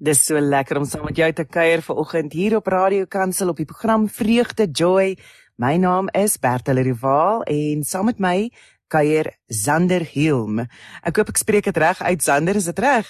[0.00, 3.58] Dis so lekker om saam met jou te kuier vanoggend hier op Radio Kansel op
[3.60, 5.18] die program Vreugde Joy.
[5.56, 8.50] My naam is Bertel Rival en saam met my
[8.88, 10.64] kuier Zander Hilm.
[11.04, 13.06] Ek hoop ek spreek dit reg uit Zander, is dit reg?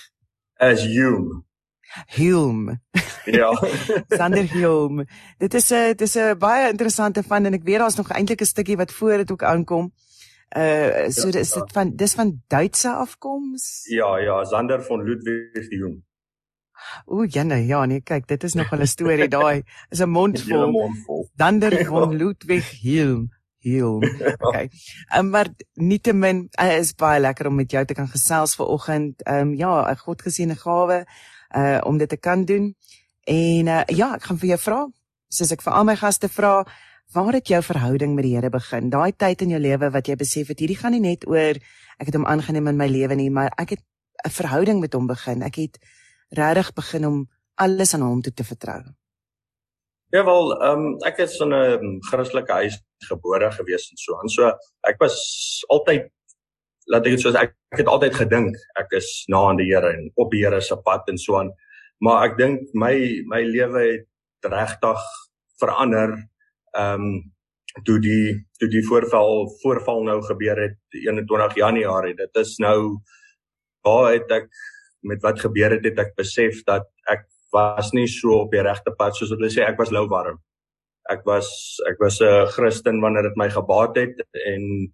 [0.58, 1.44] As Hilm.
[2.16, 2.68] Hilm.
[3.24, 3.54] Ja.
[4.18, 5.06] Zander Hilm.
[5.38, 8.42] Dit is 'n dit is 'n baie interessante van en ek weet daar's nog eintlik
[8.42, 9.92] 'n stukkie wat voor dit ook aankom.
[10.56, 13.86] Uh so ja, dis dit van dis van Duitse afkoms?
[13.88, 16.02] Ja, ja, Zander von Ludwig Hilm.
[17.06, 19.62] Ooh, Janne, ja, nee, kyk, dit is nog 'n storie daai.
[19.90, 20.70] Is 'n mond vol.
[20.70, 21.28] mond vol.
[21.36, 23.30] Dander von Ludwig Hilm.
[23.62, 24.02] Hilm.
[24.38, 24.70] Okay.
[25.16, 29.22] Um, maar nietemin uh, is baie lekker om met jou te kan gesels vanoggend.
[29.22, 31.06] Ehm um, ja, 'n godgeseënde gawe
[31.56, 32.74] uh om dit te kan doen.
[33.24, 34.88] En uh ja, ek gaan vir jou vra,
[35.28, 36.66] soos ek vir al my gaste vra,
[37.12, 38.90] waar het jou verhouding met die Here begin?
[38.90, 41.54] Daai tyd in jou lewe wat jy besef het hierdie gaan nie net oor
[41.98, 43.82] ek het hom aangeneem in my lewe nie, maar ek het
[44.26, 45.42] 'n verhouding met hom begin.
[45.42, 45.78] Ek het
[46.36, 47.22] regtig begin om
[47.60, 48.80] alles aan hom toe te vertrou.
[50.12, 52.76] Ja wel, ehm um, ek is in 'n Christelike huis
[53.08, 54.28] gebore gewees en so aan.
[54.28, 54.52] So
[54.84, 55.16] ek was
[55.68, 56.10] altyd
[56.86, 59.92] laat ek dit so ek, ek het altyd gedink ek is na aan die Here
[59.92, 61.52] en op die Here se pad en so aan.
[62.00, 65.00] Maar ek dink my my lewe het regtig
[65.60, 66.16] verander
[66.76, 67.32] ehm um,
[67.86, 72.14] toe die toe die voorval voorval nou gebeur het 21 Januarie.
[72.14, 73.00] Dit is nou
[73.82, 74.48] waar het ek
[75.02, 78.94] met wat gebeur het, het ek besef dat ek was nie so op die regte
[78.96, 80.38] pad soos hulle sê ek was lou warm.
[81.10, 81.48] Ek was
[81.90, 84.92] ek was 'n Christen wanneer dit my gebaat het en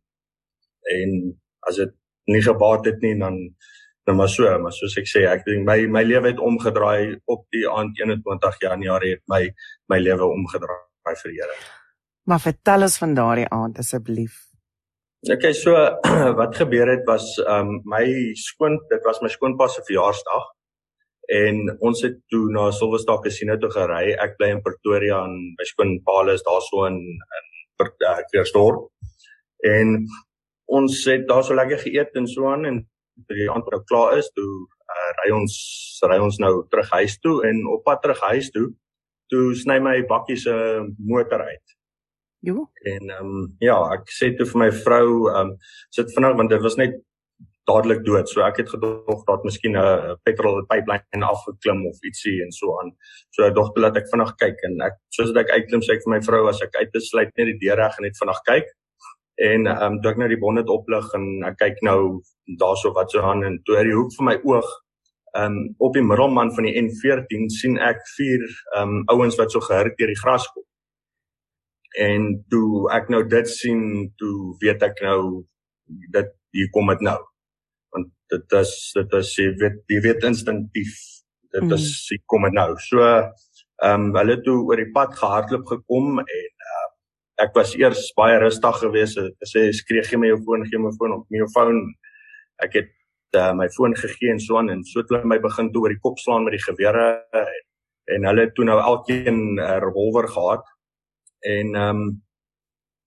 [0.96, 1.10] en
[1.68, 1.92] as dit
[2.26, 3.54] nie gebaat het nie dan
[4.08, 7.44] dan maar so, maar soos ek sê, ek dink my my lewe het omgedraai op
[7.52, 9.42] die aand 21 Januarie het my
[9.92, 11.56] my lewe omgedraai vir die Here.
[12.24, 14.47] Maar vertel ons van daardie aand asseblief.
[15.26, 15.74] Okay, so
[16.38, 18.06] wat gebeur het was um my
[18.38, 20.44] skoon dit was my skoonpa se verjaarsdag
[21.34, 24.12] en ons het toe na Silverstar Casino toe gery.
[24.14, 27.00] Ek bly in Pretoria en my skoonpa is daarso in
[27.38, 27.48] in
[28.30, 28.86] Kersdorp.
[28.86, 30.06] Uh, en
[30.78, 32.78] ons het daar so lekker geëet en so aan en
[33.26, 35.58] toe die aand nou klaar is, toe uh, ry ons
[36.06, 38.68] ry ons nou terug huis toe en op pad terug huis toe,
[39.34, 40.54] toe sny my bakkie se
[41.10, 41.77] motor uit.
[42.40, 42.70] Jo.
[42.82, 45.54] En ehm um, ja, ek sê toe vir my vrou, ehm um,
[45.94, 46.94] sit vinnig want dit was net
[47.68, 48.30] dadelik dood.
[48.30, 52.92] So ek het gedog dat miskien 'n petrol pipeline afgeklim of ietsie en so aan.
[53.34, 56.14] So ek dog dat ek vinnig kyk en ek soos ek uitklim sê ek vir
[56.14, 58.66] my vrou as ek uit besluit net die deur reg en net vinnig kyk.
[59.50, 62.22] En ehm um, toe ek nou die bonnet oplig en ek kyk nou
[62.58, 64.68] daarso wat so aan en toe uit die hoek van my oog
[65.34, 69.50] ehm um, op die middelman van die N14 sien ek vier ehm um, ouens wat
[69.50, 70.67] so gehurk deur die gras kom
[71.96, 73.82] en toe ek nou dit sien
[74.20, 75.44] toe weet ek nou
[76.12, 77.18] dit hier kom dit nou.
[77.94, 80.96] Want dit is dit is jy weet jy weet instinktief
[81.54, 81.72] dit mm.
[81.76, 82.70] is hier kom dit nou.
[82.88, 86.86] So ehm um, hulle toe oor die pad gehardloop gekom en uh,
[87.44, 89.20] ek was eers baie rustig geweest.
[89.22, 91.84] Ek sê skree gee my jou foon gee my foon op my foon.
[92.64, 92.90] Ek het
[93.38, 96.02] uh, my foon gegee en so aan en so hulle my begin toe oor die
[96.02, 97.06] kop slaan met die gewere
[97.38, 97.62] en,
[98.16, 100.66] en hulle toe nou elkeen 'n uh, revolver gehad
[101.40, 102.16] en ehm um,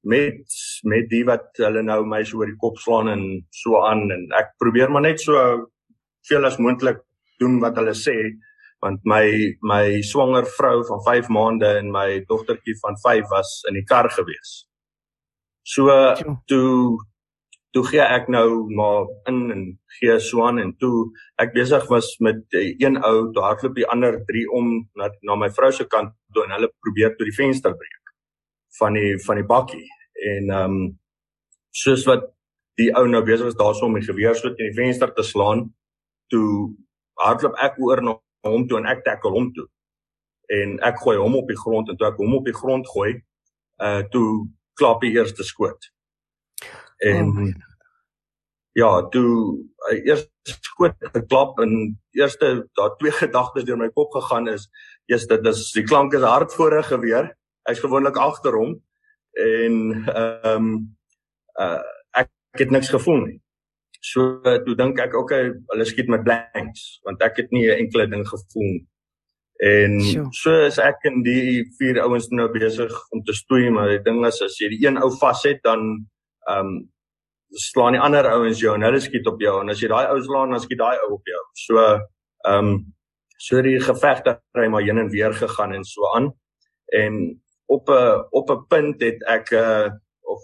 [0.02, 0.46] met
[0.84, 4.24] met die wat hulle nou my so oor die kop slaan en so aan en
[4.38, 5.38] ek probeer maar net so
[6.30, 7.04] veel as moontlik
[7.42, 8.16] doen wat hulle sê
[8.82, 9.26] want my
[9.62, 14.10] my swanger vrou van 5 maande en my dogtertjie van 5 was in die kar
[14.10, 14.66] gewees.
[15.62, 15.94] So
[16.50, 16.98] toe
[17.72, 19.64] toe gee ek nou maar in en
[20.00, 24.50] gee swaan en toe ek besig was met een ou toe hardloop die ander 3
[24.60, 28.01] om na na my vrou se kant toe en hulle probeer toe die venster breek
[28.80, 29.88] van die van die bakkie.
[30.34, 31.00] En ehm um,
[31.72, 32.28] soos wat
[32.80, 35.70] die ou nou besig was daarso om die geweer so teen die venster te slaan
[36.28, 36.74] toe
[37.20, 38.16] hardloop ek oor na
[38.48, 39.68] hom toe en ek tackle hom toe.
[40.52, 43.14] En ek gooi hom op die grond en toe ek hom op die grond gooi
[43.82, 44.48] uh toe
[44.80, 45.92] klap die eerste skoot.
[47.00, 47.52] En oh
[48.78, 49.60] ja toe
[49.92, 54.70] uh, eers skoot geklap en eerste daar twee gedagtes deur my kop gegaan is
[55.12, 57.32] eers dit is die klank is hard voor 'n geweer
[57.70, 58.76] hy's gewoonlik agter hom
[59.40, 59.76] en
[60.16, 60.72] ehm um,
[61.60, 61.82] uh,
[62.18, 63.40] ek, ek het niks gevoel nie.
[64.02, 68.08] So toe dink ek okay, hulle skiet met blanks want ek het nie 'n enkele
[68.10, 68.86] ding gevoel nie.
[69.62, 70.28] En sure.
[70.34, 74.26] so is ek en die vier ouens nou besig om te stoei, maar die ding
[74.26, 76.08] is as jy die een ou vas het dan
[76.50, 76.90] ehm um,
[77.52, 80.22] slaan die ander ouens jou en hulle skiet op jou en as jy daai ou
[80.24, 81.44] slaan dan skiet daai ou op jou.
[81.54, 82.94] So ehm um,
[83.38, 86.32] so die geveg het maar heen en weer gegaan en so aan.
[86.94, 87.42] En
[87.76, 89.92] op 'n op 'n punt het ek 'n uh, eh,
[90.34, 90.42] of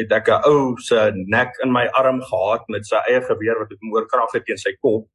[0.00, 3.72] het ek 'n ou se nek in my arm gehad met sy eie geweer wat
[3.72, 5.08] ek hom oorkrag het teen sy kop.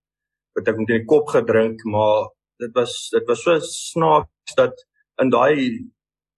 [0.56, 2.30] Wat ek hom teen die kop gedrink, maar
[2.60, 4.86] dit was dit was so snaaks dat
[5.22, 5.86] in daai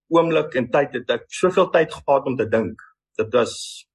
[0.08, 2.80] oomblik en tyd het ek soveel tyd gehad om te dink.
[3.18, 3.86] Dit was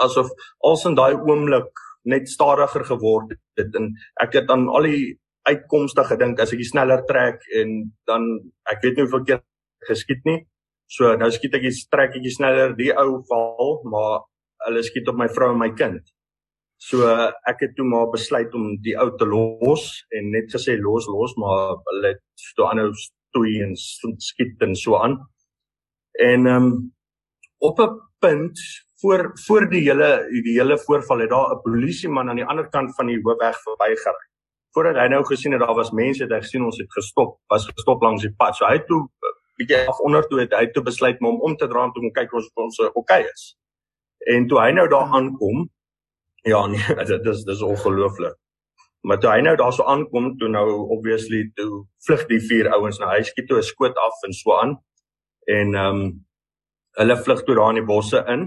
[0.00, 0.28] asof
[0.58, 1.72] als in daai oomblik
[2.04, 3.92] net stadiger geword het en
[4.24, 5.18] ek het aan al die
[5.48, 8.28] uitkomste gedink as ek sneller trek en dan
[8.70, 9.42] ek weet nie hoeveel keer
[9.88, 10.40] geskiet nie.
[10.92, 14.26] So nou skiet ek iets trek ek sneller die ou val, maar
[14.66, 16.02] hulle skiet op my vrou en my kind.
[16.82, 17.06] So
[17.48, 19.86] ek het toe maar besluit om die ou te los
[20.18, 24.98] en net gesê los los maar hulle het toe aanhou stoei en skiet en so
[25.00, 25.20] aan.
[26.30, 26.72] En ehm um,
[27.62, 28.58] op 'n punt
[29.00, 30.10] voor voor die hele
[30.44, 34.26] die hele voorval het daar 'n polisieman aan die ander kant van die hoofweg verbygery.
[34.74, 37.66] Voordat hy nou gesien het daar was mense, het hy gesien ons het gestop, was
[37.66, 38.56] gestop langs die pad.
[38.56, 39.08] So hy het toe
[39.62, 42.42] bietjie af onder toe het hy toe besluit om om te draai om kyk of
[42.42, 43.52] ons ons oké okay is.
[44.34, 45.66] En toe hy nou daar aankom,
[46.46, 48.36] ja nee, dit is dis ongelooflik.
[49.02, 53.00] Maar toe hy nou daar so aankom, toe nou obviously toe vlug die vier ouens
[53.02, 54.76] na huis, skiet toe 'n skoot af en so aan.
[55.46, 56.04] En ehm um,
[57.00, 58.42] hulle vlug toe daar in die bosse in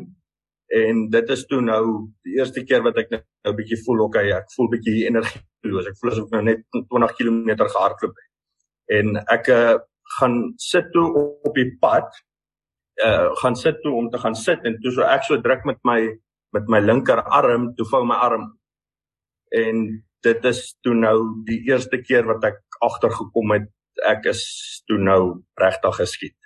[0.68, 1.82] en dit is toe nou
[2.26, 5.90] die eerste keer wat ek nou 'n nou bietjie voel okay ek voel bietjie energieloos
[5.90, 9.78] ek voel asof ek nou net 20 km gehardloop het en ek uh,
[10.20, 11.08] gaan sit toe
[11.44, 12.10] op die pad
[13.06, 15.80] uh gaan sit toe om te gaan sit en toe so ek so druk met
[15.84, 16.00] my
[16.56, 18.50] met my linkerarm toe vou my arm
[19.52, 19.86] en
[20.26, 21.18] dit is toe nou
[21.48, 23.70] die eerste keer wat ek agtergekom het
[24.06, 24.44] ek is
[24.88, 25.22] toe nou
[25.60, 26.40] regtig geskiet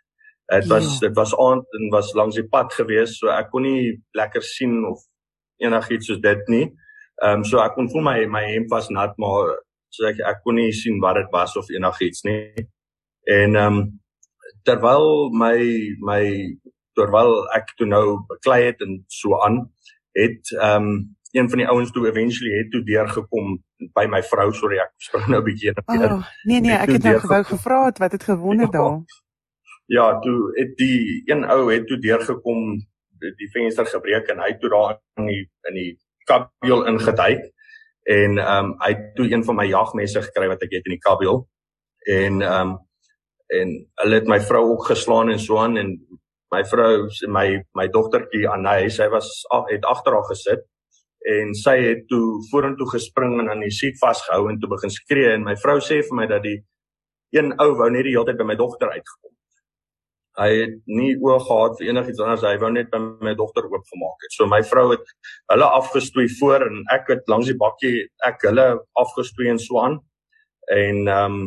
[0.50, 1.07] Dit was ja.
[1.07, 4.80] dit was aand en was langs die pad gewees, so ek kon nie lekker sien
[4.89, 5.04] of
[5.62, 6.63] enigiets soos dit nie.
[7.21, 9.60] Ehm um, so ek kon voel my my hemp was nat, maar
[9.94, 12.66] so ek ek kon nie sien wat dit was of enigiets nie.
[13.24, 14.00] En ehm um,
[14.63, 15.57] terwyl my
[16.00, 16.24] my
[16.94, 19.63] terwyl ek toe nou beklei het en so aan,
[20.12, 23.60] het ehm um, een van die ouens toe eventually het toe deurgekom
[23.94, 25.81] by my vrou, sorry ek spring nou 'n bietjie in.
[25.86, 29.01] Oh, nee nee, ek het nou gewou gevra het wat het gewonder ja, daar.
[29.86, 32.88] Ja, toe het die een ou het toe deurgekom
[33.19, 37.51] die venster gebreek en hy toe daar in die in die kabiel ingeduik.
[38.04, 40.98] En ehm um, hy het toe een van my jagmesse gekry wat ek het in
[40.98, 41.48] die kabiel.
[42.06, 42.77] En ehm um,
[43.57, 45.95] en hulle het my vrou ook geslaan en so aan en
[46.53, 47.47] my vrou my
[47.77, 49.29] my dogtertjie Anay sy was
[49.71, 50.65] het agter haar gesit
[51.29, 55.33] en sy het toe vorentoe gespring en aan die seat vasgehou en toe begin skree
[55.33, 56.59] en my vrou sê vir my dat die
[57.35, 59.33] een ou wou net die hele tyd by my dogter uitgekom
[60.39, 64.25] hy het nie oog gehad vir enigiets anders hy wou net by my dogter oopgemaak
[64.25, 64.35] het.
[64.35, 65.13] So my vrou het
[65.51, 67.95] hulle afgestoei voor en ek het langs die bakkie
[68.27, 68.67] ek hulle
[68.99, 69.99] afgestoei en so aan.
[70.75, 71.41] En ehm um,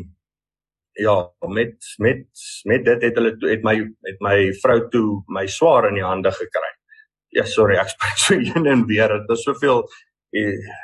[1.00, 1.16] ja
[1.48, 2.26] met met
[2.68, 3.76] met dit het hulle het my
[4.08, 6.72] het my vrou toe my swaar in die hande gekry
[7.38, 9.84] ja sorry ek spreek so een en weer dit is soveel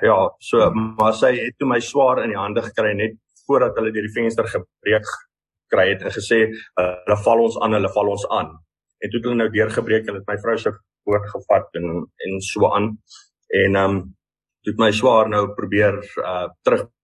[0.05, 0.19] ja
[0.51, 4.07] so maar sy het toe my swaar in die hande gekry net voordat hulle deur
[4.09, 5.09] die venster gebreek
[5.69, 8.53] gekry het en gesê hulle val ons aan, hulle val ons aan.
[8.99, 10.73] En toe het hulle nou deurgebreek en het my vrou se
[11.09, 11.91] woord gevat en
[12.27, 12.95] en so aan.
[13.65, 13.99] En ehm um,
[14.63, 16.97] toe het my swaar nou probeer uh terugbal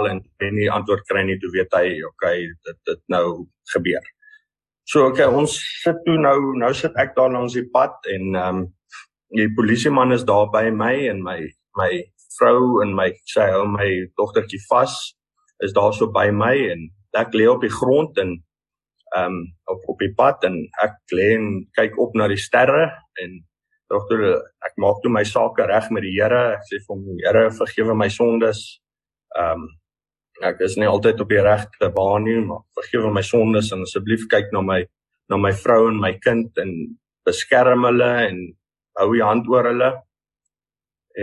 [0.00, 3.26] en en nie antwoord kry nie, toe weet hy okay, dit dit nou
[3.74, 4.04] gebeur.
[4.88, 8.62] So okay, ons sit toe nou nou sit ek daar langs die pad en ehm
[8.62, 8.64] um,
[9.32, 11.38] die polisieman is daar by my en my
[11.80, 11.90] my
[12.36, 13.88] vrou en my sy hou my
[14.20, 14.96] dogtertjie vas
[15.64, 18.34] is daar so by my en ek lê op die grond en
[19.16, 19.38] ehm um,
[19.72, 22.88] op op die pad en ek lê en kyk op na die sterre
[23.24, 23.38] en
[23.92, 24.24] dogter
[24.68, 27.96] ek maak toe my sake reg met die Here ek sê vir hom Here vergewe
[27.96, 28.64] my sondes
[29.38, 29.70] ehm um,
[30.40, 34.26] ek is nie altyd op die regte baan nie maar vergewe my sondes en asseblief
[34.32, 34.80] kyk na my
[35.30, 36.72] na my vrou en my kind en
[37.26, 38.40] beskerm hulle en
[39.00, 39.90] hou u hand oor hulle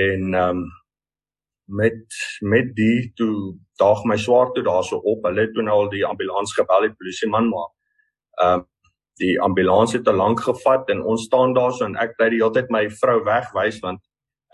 [0.08, 0.68] en ehm um,
[1.70, 5.24] met met die toe daag my swaar toe daarso op.
[5.24, 7.70] Hulle het toe nou al die ambulans gebel, die polisieman maar
[8.44, 8.66] ehm uh,
[9.20, 12.54] die ambulans het te lank gevat en ons staan daarso en ek bly die hele
[12.56, 14.00] tyd my vrou wegwys want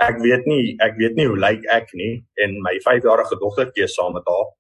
[0.03, 4.13] ek weet nie ek weet nie hoe lyk ek nie en my 5-jarige dogtertjie saam
[4.17, 4.51] met haar.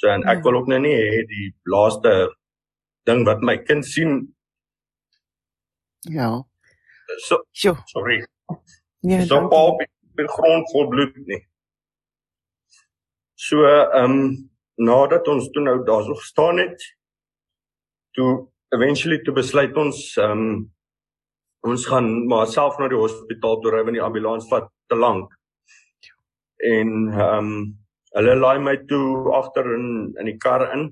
[0.00, 0.44] So en ek ja.
[0.46, 2.14] wil ook nou nie hê die laaste
[3.08, 4.22] ding wat my kind sien
[6.04, 6.44] Ja.
[7.18, 7.82] So sure.
[7.86, 8.26] sorry.
[9.00, 9.80] Ja, so op
[10.16, 11.40] die grond vol bloed nie.
[13.34, 16.82] So ehm um, nadat ons toe nou daarso gestaan het,
[18.18, 20.62] toe eventually toe besluit ons ehm um,
[21.64, 25.32] ons gaan maar self na die hospitaal toe ry want die ambulans vat te lank.
[26.64, 27.54] En ehm um,
[28.14, 29.86] hulle laai my toe agter in
[30.20, 30.88] in die kar in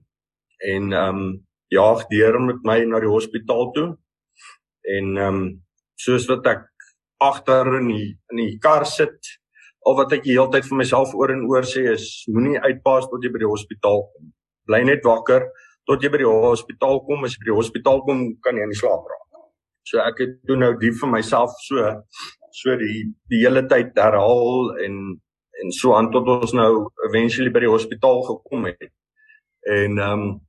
[0.72, 1.40] en ehm um,
[1.72, 3.88] jaag deur met my na die hospitaal toe.
[4.96, 5.46] En ehm um,
[5.96, 6.66] soos wat ek
[7.22, 9.32] agter in die in die kar sit
[9.86, 13.08] al wat ek die hele tyd vir myself oor en oor sê is moenie uitpaas
[13.10, 14.32] tot jy by die hospitaal kom.
[14.66, 15.48] bly net wakker
[15.90, 17.24] tot jy by die hospitaal kom.
[17.26, 19.22] As jy by die hospitaal kom, kan jy nie slaap raak.
[19.88, 21.82] So ek het doen nou die vir myself so
[22.56, 24.96] so die die hele tyd herhaal en
[25.62, 26.70] en so aan tot ons nou
[27.08, 28.88] eventually by die hospitaal gekom het.
[29.68, 30.40] En ehm um,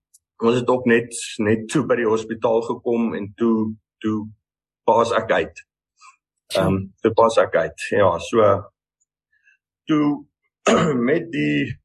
[0.43, 4.17] ons het ook net net toe by die hospitaal gekom en toe toe
[4.87, 5.63] pas ek uit.
[6.57, 7.87] Ehm um, toe pas ek uit.
[7.91, 8.51] Ja, so
[9.87, 10.25] toe
[11.09, 11.79] met die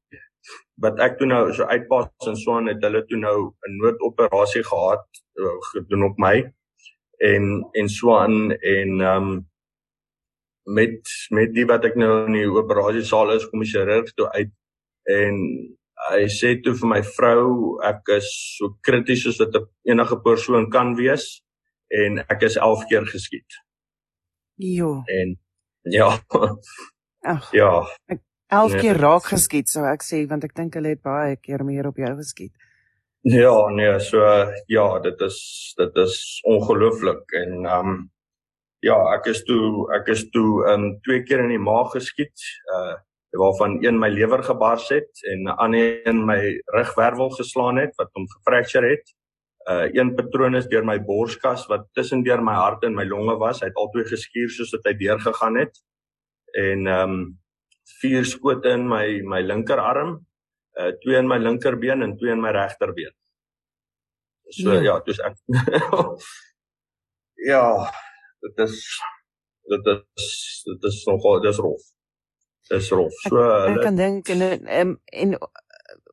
[0.83, 4.63] wat ek toe nou so uitpas en so aan het hulle toe nou 'n noodoperasie
[4.63, 5.05] gehad
[5.39, 6.35] eh, gedoen op my
[7.31, 9.47] en en so aan en ehm um,
[10.77, 14.53] met met die wat ek nou in die operasiesaal is kom die chirurg toe uit
[15.09, 15.43] en
[16.09, 17.49] hy sê toe vir my vrou
[17.89, 19.57] ek is so krities soos wat
[19.89, 21.27] enige persoon kan wees
[21.89, 23.59] en ek is 11 keer geskiet.
[24.61, 24.99] Jo.
[25.09, 25.37] En
[25.89, 26.11] ja.
[27.25, 27.49] Ag.
[27.55, 27.73] Ja.
[28.07, 31.35] Ek 11 nee, keer raak geskiet sou ek sê want ek dink hulle het baie
[31.41, 32.53] keer meer op jou geskiet.
[33.27, 34.23] Ja, nee, so
[34.71, 35.39] ja, dit is
[35.77, 36.15] dit is
[36.47, 37.99] ongelooflik en ehm um,
[38.85, 42.49] ja, ek is toe ek is toe ehm um, twee keer in die maag geskiet,
[42.75, 42.97] uh
[43.37, 48.09] waarvan een my lewer gebars het en 'n ander een my rugwervel geslaan het wat
[48.13, 49.05] hom gefracture het.
[49.69, 53.37] Uh een patroon is deur my borskas wat tussen deur my hart en my longe
[53.37, 53.59] was.
[53.61, 55.77] Hy het albei geskuur soos dit hy deurgegaan het.
[56.53, 57.39] En ehm um,
[58.01, 60.25] vier skote in my my linkerarm,
[60.79, 63.13] uh twee in my linkerbeen en twee in my regterbeen.
[64.49, 65.35] So ja, ja dis ek
[67.49, 67.91] Ja,
[68.45, 68.75] dit is
[69.69, 70.27] dit is
[70.65, 71.81] dit is nogal dis rof.
[72.69, 73.15] Dis rof.
[73.27, 74.93] So ek, ek kan dink en en,
[75.23, 75.35] en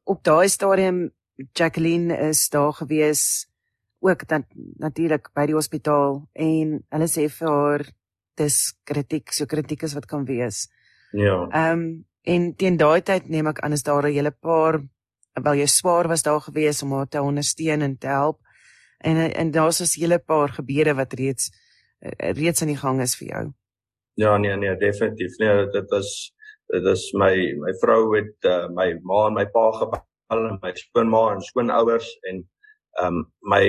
[0.05, 1.11] op daai stadium
[1.53, 3.47] Jacqueline is daar gewees
[4.01, 4.45] ook dan
[4.81, 7.87] natuurlik by die hospitaal en hulle sê vir haar
[8.41, 10.67] dis kritiek so kritiek is wat kan wees.
[11.13, 11.47] Ja.
[11.47, 11.89] Ehm um,
[12.27, 14.81] en teen daai tyd neem ek aan is daar 'n hele paar
[15.45, 18.41] wel jy swaar was daar gewees om haar te ondersteun en te help.
[18.99, 21.51] En en daar's 'n hele paar gebeure wat reeds
[22.39, 23.45] reeds aan die gang is vir jou.
[24.15, 25.37] Ja nee nee definitief.
[25.39, 26.13] Nee dit is
[26.73, 30.73] dit is my my vrou het uh, my ma en my pa gebel en my
[30.75, 32.43] skoonma en skoonouers en
[33.01, 33.67] ehm um, my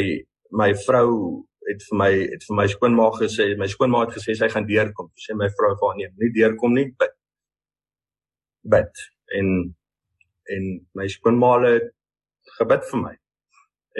[0.51, 4.49] my vrou het vir my het vir my skoonma gesê my skoonma het gesê sy
[4.53, 5.11] gaan deurkom.
[5.15, 6.87] Sy sê my vrou vir haar nee, nie deurkom nie.
[6.99, 7.15] Bid
[8.75, 9.05] bid
[9.39, 9.53] en
[10.55, 11.91] en my skoonma het
[12.57, 13.15] gebid vir my.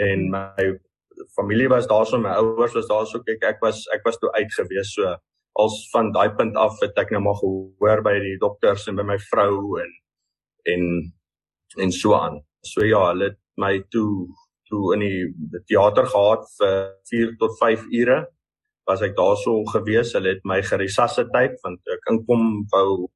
[0.08, 0.68] En my
[1.36, 4.92] familie was daarso, my ouers was daarso, kyk ek was ek was toe uit gewees
[4.94, 5.16] so
[5.58, 9.06] als van daai punt af het ek nou maar gehoor by die dokters en by
[9.06, 9.94] my vrou en
[10.74, 10.84] en
[11.82, 12.40] en so aan.
[12.64, 14.28] So ja, hulle het my toe
[14.68, 16.74] toe in die, die teater gehad vir
[17.10, 18.18] 4 tot 5 ure
[18.88, 20.14] was ek daarso gewees.
[20.16, 23.08] Hulle het my geresusciteer want ek inkom wou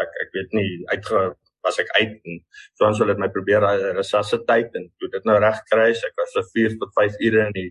[0.00, 1.22] ek ek weet nie uitge
[1.64, 2.38] was ek uit en
[2.74, 3.64] so ons het my probeer
[3.96, 7.56] resusciteer en toe dit nou reg kry ek was vir 4 tot 5 ure in
[7.56, 7.70] die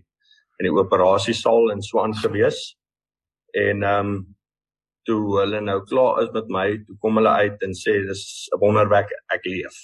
[0.60, 2.76] in die operasiesaal en so aan gewees.
[3.56, 4.20] En ehm um,
[5.08, 8.60] toe hulle nou klaar is met my toe kom hulle uit en sê dis 'n
[8.60, 9.78] wonderwerk ek leef.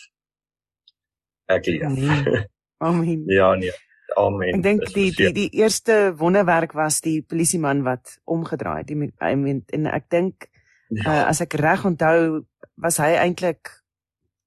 [1.49, 1.89] Ek leef.
[1.89, 2.45] Nee.
[2.89, 3.25] amen.
[3.27, 3.73] Ja nee.
[4.17, 4.55] Amen.
[4.55, 8.93] Ek dink die die die eerste wonderwerk was die polisieman wat omgedraai het.
[9.23, 10.51] I mean en ek dink
[10.89, 11.03] Ja.
[11.03, 12.45] Uh, as ek reg onthou,
[12.79, 13.73] was hy eintlik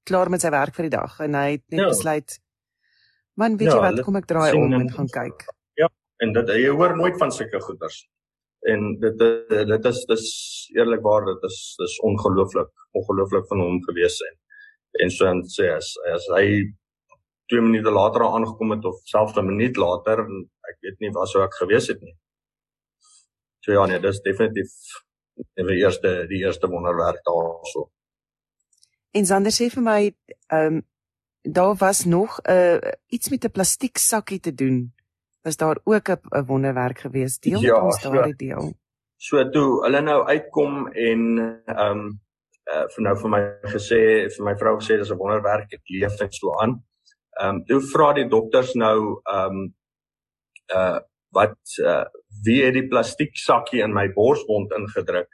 [0.08, 1.88] klaar met sy werk vir die dag en hy het net ja.
[1.88, 2.38] besluit
[3.40, 5.46] man, weet ja, jy wat, kom ek draai om en gaan kyk.
[5.80, 5.88] Ja,
[6.24, 8.02] en dit jy hoor nooit van sulke goeders.
[8.68, 9.22] En dit
[9.70, 10.26] dit is dis
[10.76, 14.36] eerlikwaar dit is dis ongelooflik, ongelooflik van hom gewees en
[15.04, 16.46] en so en sê as as hy
[17.50, 20.20] 2 minute later aangekom het of selfs 'n minuut later,
[20.70, 22.16] ek weet nie waar sou ek gewees het nie.
[23.64, 24.72] So ja, nee, dis definitief
[25.56, 27.90] die eerste die eerste wonderwerk daarso.
[29.10, 30.00] En Sander sê vir my,
[30.52, 30.82] ehm um,
[31.42, 34.92] daar was nog 'n uh, iets met 'n plastiek sakkie te doen.
[35.42, 37.38] Was daar ook 'n wonderwerk gewees?
[37.38, 38.72] Deel ja, ons daardie so, deel.
[39.16, 41.20] So toe hulle nou uitkom en
[41.64, 42.20] ehm um,
[42.72, 43.42] uh, vir nou vir my
[43.74, 44.00] gesê
[44.36, 46.82] vir my vrou gesê dis 'n wonderwerk ek leef net so aan.
[47.40, 49.74] Ehm um, toe vra die dokters nou ehm um,
[50.74, 50.98] uh
[51.30, 52.04] wat uh,
[52.44, 55.30] wie het die plastiek sakkie in my borswond ingedruk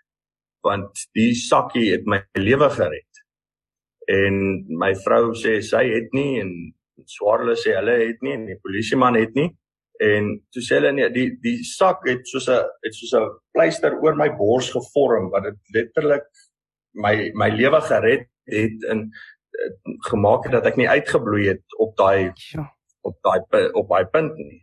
[0.66, 3.05] want die sakkie het my lewe gered
[4.06, 4.34] en
[4.78, 6.50] my vrou sê sy het nie en
[7.10, 9.48] swaarle sê hulle het nie en die polisieman het nie
[10.02, 13.96] en toe sê hulle nee die die sak het soos 'n het soos 'n pleister
[14.02, 16.26] oor my bors gevorm wat dit letterlik
[16.94, 19.70] my my lewe gered het en uh,
[20.10, 22.64] gemaak het dat ek nie uitgebloei het op daai ja.
[23.02, 24.62] op daai op daai punt nie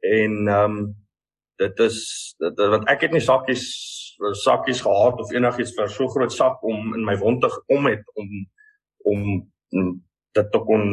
[0.00, 0.94] en ehm um,
[1.58, 1.98] dit is
[2.38, 3.66] dit, want ek het nie sakkies
[4.42, 8.02] sakkies gehad of enigiets vir so groot sak om in my wond te gekom het
[8.14, 8.28] om
[9.08, 9.42] om
[10.32, 10.84] dit te kon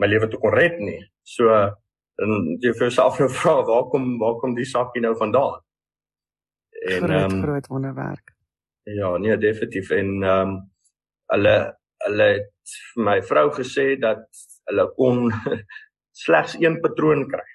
[0.00, 1.00] my lewe te kon red nie.
[1.22, 1.52] So
[2.20, 5.60] en jy vir jouself nou vra waar kom waar kom die sakkie nou vandaan?
[6.80, 8.34] En groot, um, groot wonderwerk.
[8.88, 10.58] Ja, nee definitief en ehm um,
[11.30, 11.56] hulle
[12.04, 14.24] hulle het my vrou gesê dat
[14.70, 15.28] hulle kon
[16.24, 17.46] slegs een patroon kry.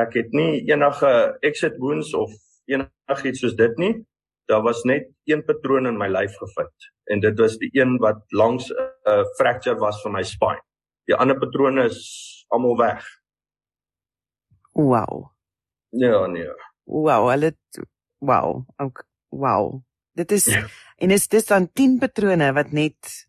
[0.00, 1.12] Ek het nie enige
[1.46, 2.32] exit wounds of
[2.70, 3.94] enigiets soos dit nie.
[4.50, 8.22] Daar was net een patroon in my lyf gevind en dit was die een wat
[8.34, 10.62] langs 'n uh, fracture was van my spine.
[11.04, 12.00] Die ander patrone is
[12.48, 13.04] almal weg.
[14.72, 15.30] Wow.
[15.88, 16.50] Ja, nee.
[16.84, 17.56] Wow, hulle
[18.18, 19.82] wow, ook wow.
[20.12, 20.66] Dit is ja.
[20.96, 23.28] en is dit dan 10 patrone wat net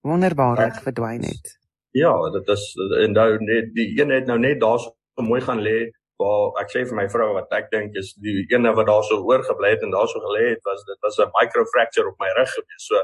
[0.00, 0.80] wonderbaarlik ja.
[0.80, 1.58] verdwyn het.
[1.90, 2.74] Ja, dit is
[3.04, 6.72] en nou net die een het nou net daar so mooi gaan lê waar ek
[6.72, 9.84] sê vir my vrou wat ek dink is die ene wat daar so oorgebly het
[9.86, 12.84] en daar so gelê het was dit was 'n microfracture op my rug gewees.
[12.88, 12.96] So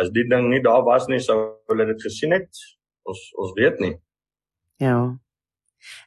[0.00, 2.50] as die ding nie daar was nie sou hulle dit gesien het.
[3.02, 3.96] Ons ons weet nie.
[4.76, 5.18] Ja.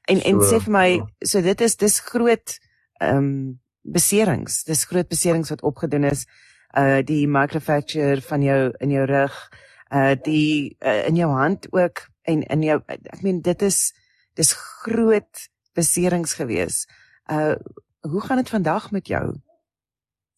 [0.08, 0.90] En so, en sê vir my
[1.24, 2.60] so dit is dis groot
[3.02, 4.64] ehm um, beserings.
[4.64, 6.26] Dis groot beserings wat opgedoen is
[6.78, 9.36] uh die microfracture van jou in jou rug
[9.94, 13.94] uh die uh, in jou hand ook en in jou ek meen dit is
[14.34, 16.86] dis groot beserings gewees.
[17.32, 17.56] Uh
[18.06, 19.34] hoe gaan dit vandag met jou?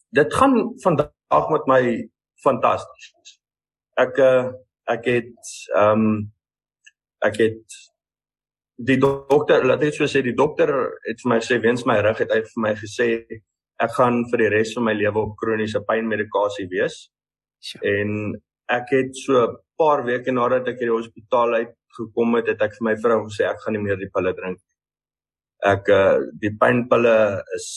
[0.08, 1.82] Dit gaan vandag met my
[2.40, 3.40] fantasties.
[3.94, 4.50] Ek uh
[4.88, 6.32] ek het ehm um,
[7.20, 7.78] ek het
[8.78, 10.70] die dokter laat dit so sê die dokter
[11.04, 13.08] het vir my sê wens my rug het hy vir my gesê
[13.84, 17.10] ek gaan vir die res van my lewe op kroniese pynmedikasie wees.
[17.60, 17.82] Sure.
[17.84, 18.38] En
[18.70, 22.62] ek het so 'n paar weke nadat ek uit die hospitaal uit gekom het, het
[22.62, 24.58] ek vir my vrou gesê ek gaan nie meer die pille drink
[25.66, 27.68] ek uh, die pynpille is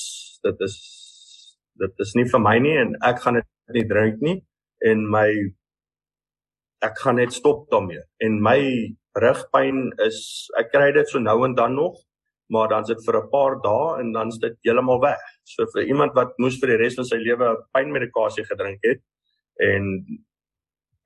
[0.43, 0.75] dit is
[1.81, 4.37] dit is nie vir my nie en ek gaan dit nie drink nie
[4.85, 5.27] en my
[6.85, 8.59] ek gaan net stop daarmee en my
[9.17, 10.21] rugpyn is
[10.59, 11.99] ek kry dit so nou en dan nog
[12.51, 15.23] maar dan sit vir 'n paar dae en dan is dit heeltemal weg.
[15.43, 19.01] So vir iemand wat moes vir die res van sy lewe pynmedikasie gedrink het
[19.69, 19.83] en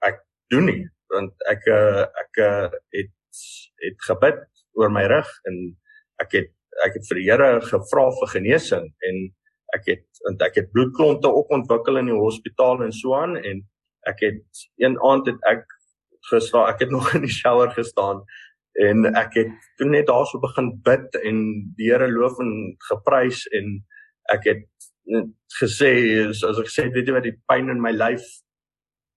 [0.10, 0.18] ek
[0.50, 0.82] doen nie
[1.14, 3.14] want ek eh, ek eh, het
[3.86, 4.42] het gebid
[4.80, 5.56] oor my rug en
[6.24, 6.52] ek het
[6.86, 9.22] ek het vir die Here gevra vir genesing en
[9.76, 13.64] ek het want ek het bloedklonte op ontwikkel in die hospitaal en so aan en
[14.10, 15.66] ek het een aand het ek
[16.32, 18.24] gestaan ek het nog in die shower gestaan
[18.86, 21.44] en ek het toe net daarso begin bid en
[21.78, 22.54] die Here loof en
[22.90, 23.78] geprys en
[24.34, 24.66] ek het
[25.60, 25.92] gesê
[26.32, 28.26] as ek sê weet jy wat die pyn in my lyf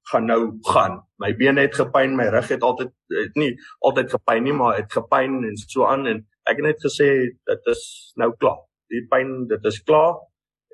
[0.09, 1.01] gaan nou gaan.
[1.21, 3.51] My bene het gepyn my rug het altyd het nie
[3.85, 7.08] altyd gepyn nie maar het gepyn en so aan en ek het net gesê
[7.50, 7.84] dit is
[8.16, 8.64] nou klaar.
[8.88, 10.16] Die pyn, dit is klaar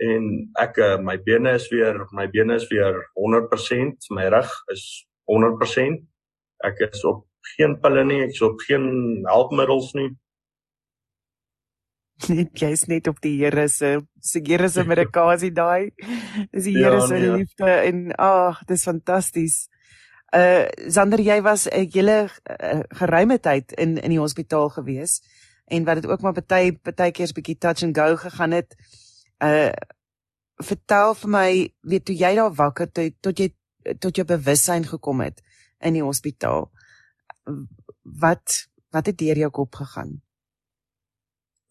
[0.02, 0.26] en
[0.58, 4.84] ek eh, my bene is weer my bene is weer 100%, my rug is
[5.30, 6.02] 100%.
[6.64, 7.24] Ek is op
[7.56, 8.86] geen pille nie, ek is op geen
[9.28, 10.10] helpmiddels nie.
[12.30, 15.90] Net jy's net op die Here se se Here se medikasie daai.
[16.52, 17.38] Dis die Here ja, se nee.
[17.42, 19.64] liefde en ag, dis fantasties.
[20.34, 25.20] Uh Sander, jy was 'n hele uh, geruime tyd in in die hospitaal gewees
[25.64, 28.76] en wat dit ook maar baie baie keer 'n bietjie touch and go gegaan het.
[29.42, 29.72] Uh
[30.62, 33.48] vertel vir my, weet toe jy daar wakker tot, tot jy
[33.98, 35.42] tot jou bewussyn gekom het
[35.80, 36.70] in die hospitaal.
[38.02, 40.22] Wat wat het deur jou kop gegaan?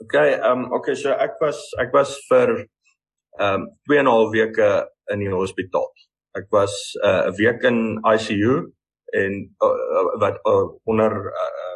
[0.04, 2.68] OK, ehm um, OK, so ek was ek was vir
[3.40, 4.70] ehm um, 2 en 'n half weke
[5.14, 5.88] in die hospitaal.
[6.36, 8.74] Ek was 'n uh, week in ICU
[9.14, 11.73] en uh, wat uh, onder uh,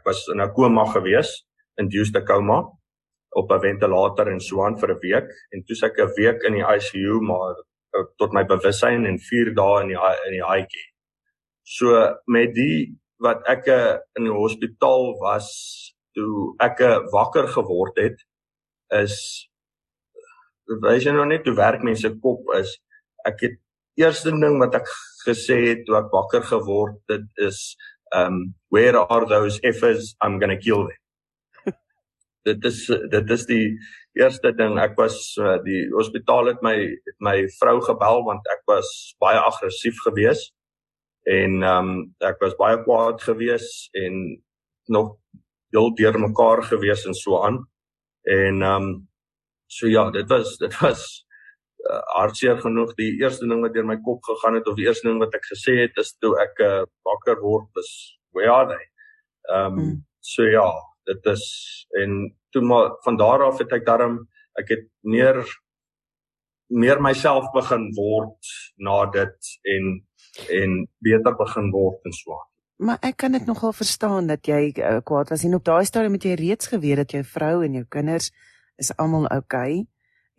[0.00, 1.44] ek was in 'n koma gewees,
[1.76, 2.64] induced coma
[3.36, 6.54] op 'n ventilator en so aan vir 'n week en toe ek 'n week in
[6.54, 7.54] die ICU maar
[7.96, 10.74] uh, tot my bewussyn en 4 dae in die in die IC.
[11.62, 15.48] So met die wat ek uh, in die hospitaal was
[16.16, 18.18] toe ek uh, wakker geword het
[19.02, 19.16] is
[20.82, 22.78] wys jy nou net hoe werk mense kop is
[23.26, 23.58] ek het
[24.00, 24.88] eerste ding wat ek
[25.26, 27.76] gesê het toe ek wakker geword het is
[28.12, 30.14] um where are those effers?
[30.20, 30.96] I'm going to kill them.
[32.44, 33.78] Dit is dit is die
[34.16, 34.78] eerste ding.
[34.80, 38.88] Ek was uh, die hospitaal het my het my vrou gebel want ek was
[39.20, 40.54] baie aggressief geweest.
[41.28, 41.90] En um
[42.24, 44.40] ek was baie kwaad geweest en
[44.88, 45.18] nog
[45.70, 47.60] heel deur mekaar geweest en so aan.
[48.24, 48.88] En um
[49.68, 51.04] so ja dit was dit was
[51.88, 55.08] uh, hartseer genoeg die eerste ding wat deur my kop gegaan het of die eerste
[55.08, 57.92] ding wat ek gesê het is toe ek uh, wakker word is
[58.36, 58.84] where are they
[59.50, 59.96] ehm um, mm.
[60.20, 60.68] so ja
[61.10, 61.46] dit is
[62.02, 62.20] en
[62.52, 64.20] toe maar van daar af het ek daarom
[64.60, 65.40] ek het meer
[66.70, 69.90] meer myself begin word na dit en
[70.60, 72.38] en beter begin word en so
[72.80, 76.16] maar ek kan dit nogal verstaan dat jy uh, kwaad was en op daai stadium
[76.16, 78.30] het jy reeds geweet dat jou vrou en jou kinders
[78.80, 79.88] is almal oukei okay,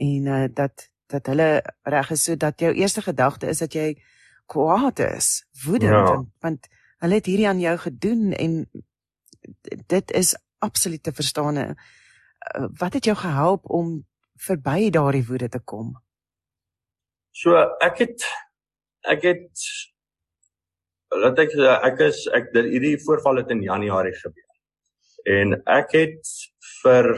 [0.01, 1.49] en uh, dat dat hulle
[1.87, 3.93] reg is sodat jou eerste gedagte is dat jy
[4.51, 6.03] kwaad is, woedend ja.
[6.03, 6.67] want, want
[7.03, 8.55] hulle het hierdie aan jou gedoen en
[9.87, 11.57] dit is absoluut te verstaan.
[11.57, 14.01] Uh, wat het jou gehelp om
[14.41, 15.95] verby daardie woede te kom?
[17.31, 18.25] So ek het
[19.07, 19.65] ek het
[21.21, 21.55] laat ek
[21.89, 24.49] ek is ek dit hierdie voorval het in Januarie gebeur.
[25.25, 26.33] En ek het
[26.81, 27.13] vir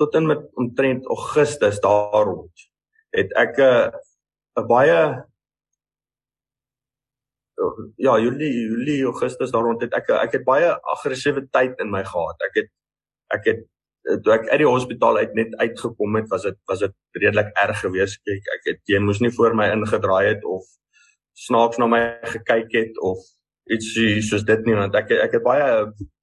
[0.00, 2.68] tot en met omtrent Augustus daar rond
[3.16, 5.30] het ek 'n baie
[7.96, 12.02] ja, Julie, Julie, Augustus daar rond het ek ek het baie aggressiewe tyd in my
[12.04, 12.40] gehad.
[12.48, 12.70] Ek het
[13.36, 13.66] ek het
[14.24, 17.82] toe ek uit die hospitaal uit net uitgekom het, was dit was dit redelik erg
[17.84, 18.22] geweest.
[18.24, 20.64] Kyk, ek het jy moes nie voor my ingedraai het of
[21.36, 23.20] snaaks na my gekyk het of
[23.70, 23.92] iets
[24.26, 25.68] soos dit nie want ek ek het baie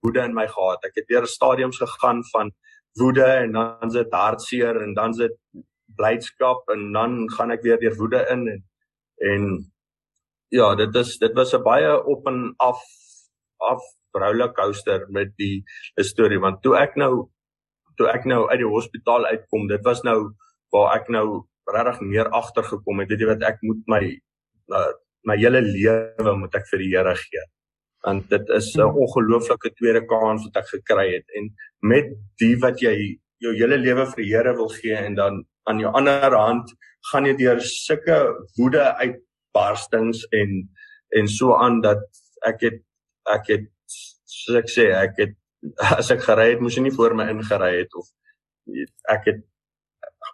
[0.03, 0.83] woede in my gehad.
[0.89, 2.51] Ek het deur stadiums gegaan van
[2.99, 5.37] woede en dan is dit hartseer en dan is dit
[5.97, 8.63] blydskap en dan gaan ek weer deur woede in en
[9.31, 9.43] en
[10.49, 12.81] ja, dit is dit was 'n baie op en af
[13.57, 13.81] af
[14.11, 15.63] rollercoaster met die
[15.95, 17.29] storie want toe ek nou
[17.97, 20.33] toe ek nou uit die hospitaal uitkom, dit was nou
[20.73, 24.01] waar ek nou regtig meer agtergekom het, weet jy wat ek moet my
[24.71, 24.93] uh,
[25.27, 27.43] my hele lewe moet ek vir die Here gee.
[28.05, 28.97] Want dit is 'n hmm.
[29.03, 34.05] ongelooflike tweede kans wat ek gekry het en met die wat jy jou hele lewe
[34.05, 36.71] vir die Here wil gee en dan aan jou ander hand
[37.11, 38.17] gaan jy deur sulke
[38.57, 39.19] woede uit
[39.53, 40.69] barstings en
[41.17, 42.03] en so aan dat
[42.47, 42.81] ek het
[43.33, 43.67] ek het
[44.25, 45.35] soos ek sê ek het
[45.99, 48.09] as ek gery het moes jy nie voor my ingery het of
[49.13, 49.43] ek het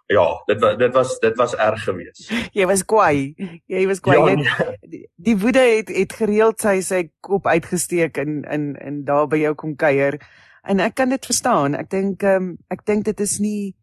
[0.06, 2.30] ja dit was dit was dit was erg geweest.
[2.58, 3.34] Jy was kwaai.
[3.66, 4.36] Jy was kwaai.
[4.42, 5.08] Ja, nee.
[5.16, 9.54] die, woede het het gereeld sy sy kop uitgesteek in in in daar by jou
[9.54, 10.18] kom kuier.
[10.62, 11.74] En ek kan dit verstaan.
[11.74, 13.74] Ek dink um, ek dink dit is nie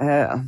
[0.00, 0.40] uh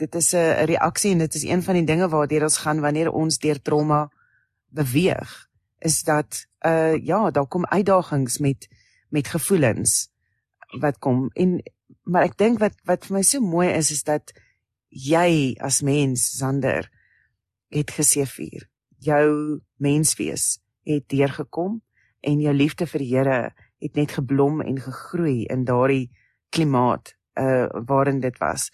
[0.00, 3.12] dit is 'n reaksie en dit is een van die dinge waardeur ons gaan wanneer
[3.12, 4.08] ons deur trauma
[4.72, 8.68] beweeg is dat uh ja, daar kom uitdagings met
[9.08, 10.10] met gevoelens
[10.80, 11.30] wat kom.
[11.32, 11.62] En
[12.08, 14.32] maar ek dink wat wat vir my so mooi is is dat
[14.88, 16.88] jy as mens Sander
[17.68, 18.64] het geseëvier.
[19.04, 21.82] Jou menswees het deurgekom
[22.24, 23.38] en jou liefde vir die Here
[23.78, 26.08] het net geblom en gegroei in daardie
[26.50, 28.70] klimaat uh waarin dit was.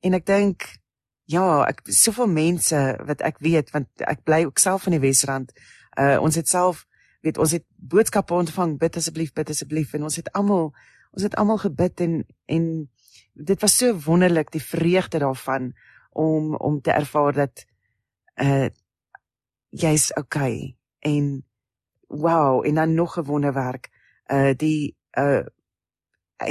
[0.00, 0.64] En ek dink
[1.28, 5.52] ja, ek soveel mense wat ek weet want ek bly ook self in die Wesrand.
[5.98, 6.86] Uh ons het self
[7.22, 10.72] weet ons het boodskappe ontvang bid asseblief bid asseblief en ons het almal
[11.18, 12.66] ons het almal gebid en en
[13.32, 15.72] dit was so wonderlik die vreugde daarvan
[16.10, 17.64] om om te ervaar dat
[18.42, 18.70] uh
[19.68, 21.44] jy's okay en
[22.06, 23.90] wow en dan nog 'n wonderwerk.
[24.26, 25.46] Uh die uh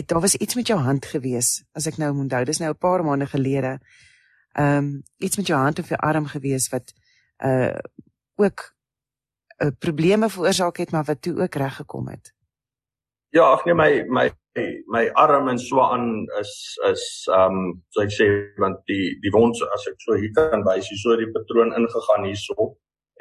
[0.06, 3.04] daar was iets met jou hand gewees as ek nou onthou dis nou 'n paar
[3.04, 3.80] maande gelede.
[4.52, 6.94] Ehm um, iets met jou hand of jou arm gewees wat
[7.38, 7.80] uh
[8.36, 8.76] ook
[9.58, 12.34] uh, probleme veroorsaak het maar wat toe ook reg gekom het.
[13.30, 14.32] Ja ag nee my my
[14.94, 16.54] my arm en so aan is
[16.90, 18.28] is ehm um, so ek sê
[18.64, 22.30] want die die wond as ek so hier kan wys hier so die patroon ingegaan
[22.30, 22.74] hierso.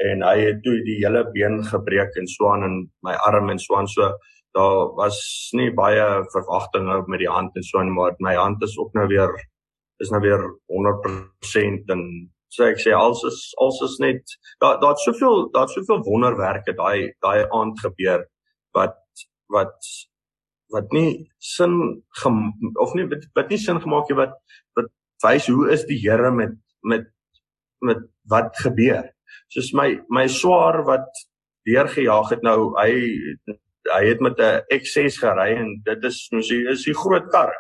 [0.07, 3.59] En hy het toe die hele been gebreek en so aan in my arm en
[3.59, 3.89] so aan.
[3.89, 4.13] So
[4.57, 5.19] daar was
[5.53, 9.07] nie baie verwagtinge met die hand en so en maar my hand is ook nou
[9.13, 9.33] weer
[10.05, 12.03] is nou weer 100% en
[12.49, 17.13] so ek sê als is als is net daar daar't soveel daar't soveel wonderwerke daai
[17.25, 18.27] daai aand gebeur
[18.79, 19.01] wat
[19.57, 19.91] wat
[20.75, 22.39] wat nie sin gem,
[22.83, 24.35] of nie wat nie sin gemaak het wat
[24.79, 24.91] wat
[25.25, 27.07] wys hoe is die Here met met
[27.81, 29.13] met wat gebeur
[29.53, 31.09] soos my my swaar wat
[31.67, 32.93] deurgejaag het nou hy
[33.95, 37.59] hy het met 'n X6 gery en dit is mos is die groot karre.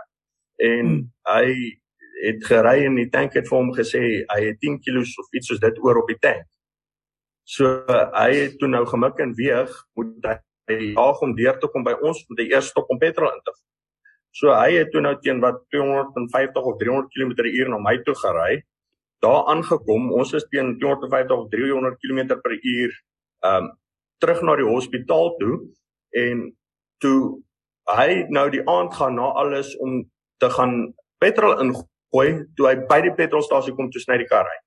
[0.58, 1.12] En hmm.
[1.22, 1.78] hy
[2.24, 5.48] het gery en die tank het vir hom gesê hy het 10 kg of iets
[5.48, 6.46] soos dit oor op die tank.
[7.44, 11.84] So hy het toe nou gemik en weeg moet hy jaag om deur te kom
[11.86, 13.64] by ons met die eerste stop om petrol in te voer.
[14.36, 18.62] So hy het toe nou teen wat 250 of 300 km/h na my toe gery.
[19.24, 23.00] Daar aangekom, ons is teen 250 of 300 km/h
[23.46, 23.72] um
[24.18, 25.56] terug na die hospitaal toe
[26.16, 26.46] en
[27.04, 27.42] toe
[27.96, 30.00] hy nou die aand gaan na alles om
[30.40, 34.64] te gaan petrol ingooi toe hy by die petrolstasie kom toe sny die kar uit.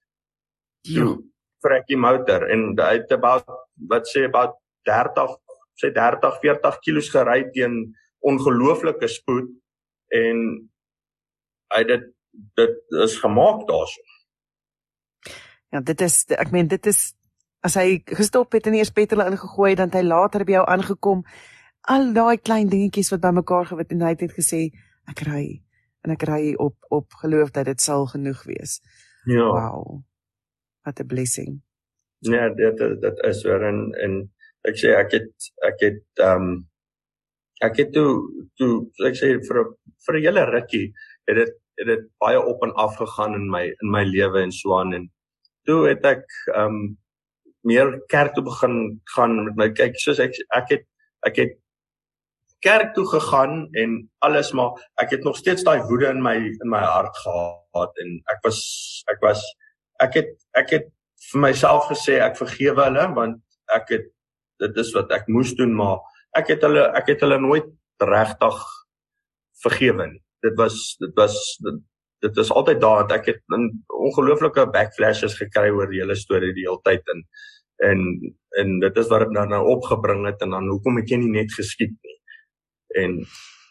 [0.88, 1.18] Jo,
[1.66, 3.46] vrek die motor en hy het about
[3.90, 4.58] wat sê about
[4.88, 5.36] 30
[5.80, 7.82] sê 30 40 kg gery teen
[8.20, 9.50] ongelooflike spoed
[10.22, 10.46] en
[11.76, 12.10] hy dit
[12.56, 14.02] dit is gemaak daarso.
[15.74, 17.14] Ja, dit is ek meen dit is
[17.66, 21.24] as hy gestop het en eers petrol ingegooi dan hy later by jou aangekom
[21.94, 24.62] al daai klein dingetjies wat bymekaar gewit en hy het net gesê
[25.12, 25.46] ek ry
[26.06, 28.80] en ek ry op op geloof dat dit sal genoeg wees.
[29.26, 29.50] Ja.
[29.52, 30.04] Wow.
[30.84, 31.62] What a blessing.
[32.20, 34.16] Ja, dit dit is weer en en
[34.68, 36.52] ek sê ek het ek het ehm um,
[37.62, 38.12] ek het toe
[38.60, 38.74] toe
[39.08, 39.60] ek sê vir
[40.06, 40.88] vir 'n hele rukkie
[41.28, 44.52] het dit het dit baie op en af gegaan in my in my lewe en
[44.52, 44.94] so aan.
[44.94, 45.06] En
[45.66, 46.98] toe het ek ehm um,
[47.62, 50.86] meer kerk toe begin gaan met my kyk soos ek ek het
[51.28, 51.58] ek het
[52.64, 56.70] kerk toe gegaan en alles maar ek het nog steeds daai woede in my in
[56.70, 57.92] my hart gehad.
[58.04, 58.60] En ek was
[59.12, 59.44] ek was
[60.00, 60.88] ek het ek het
[61.32, 63.44] vir myself gesê ek vergewe hulle want
[63.76, 64.08] ek het
[64.64, 66.00] dit is wat ek moes doen maar
[66.38, 67.70] ek het hulle ek het hulle nooit
[68.00, 68.58] regtig
[69.64, 70.22] vergewe nie.
[70.46, 71.80] Dit was dit was dit,
[72.24, 73.58] dit is altyd daar dat ek het
[74.10, 77.24] ongelooflike backflashes gekry oor die hele storie die hele tyd en
[77.90, 78.02] en
[78.60, 81.36] en dit is wat dit nou nou opgebring het en dan hoekom het jy nie
[81.38, 82.18] net geskiet nie?
[83.04, 83.20] En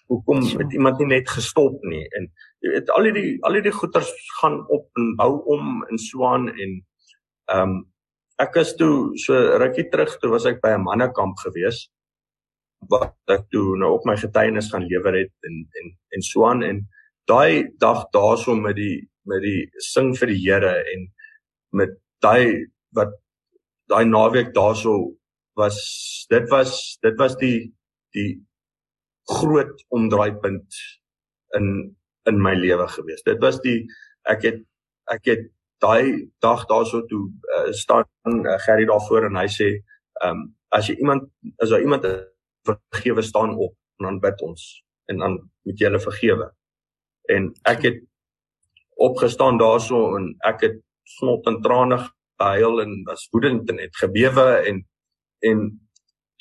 [0.08, 2.04] hoekom het iemand nie net gestop nie?
[2.16, 2.30] En
[2.64, 6.82] jy weet al die al die goeters gaan op en bou om in Swaan en
[7.48, 7.78] ehm um,
[8.38, 11.88] ek is toe so rukkie terug toe was ek by 'n mannekamp gewees
[12.90, 16.86] wat ek toe nou op my getuienis gaan lewer het en en en Swaan en
[17.26, 21.08] daai dag daarso met die met die sing vir die Here en
[21.72, 23.12] met daai wat
[23.90, 24.94] daai naweek daarso
[25.56, 25.78] was
[26.30, 27.72] dit was dit was die
[28.14, 28.40] die
[29.28, 30.80] groot omdraaipunt
[31.58, 31.96] in
[32.28, 33.22] in my lewe gewees.
[33.24, 33.80] Dit was die
[34.28, 34.60] ek het
[35.12, 35.44] ek het
[35.82, 37.24] daai dag daarso toe
[37.56, 39.70] uh, staan uh, Gerry daarvoor en hy sê
[40.22, 41.30] ehm um, as jy iemand
[41.62, 42.04] as jy iemand
[42.68, 44.66] vergewe staan op en dan bid ons
[45.08, 46.50] en dan moet jy hulle vergewe.
[47.32, 47.98] En ek het
[48.98, 50.78] opgestaan daarso en ek het
[51.16, 51.98] snot en trane
[52.38, 54.84] gehuil en was woedend en het gebewe en
[55.48, 55.60] en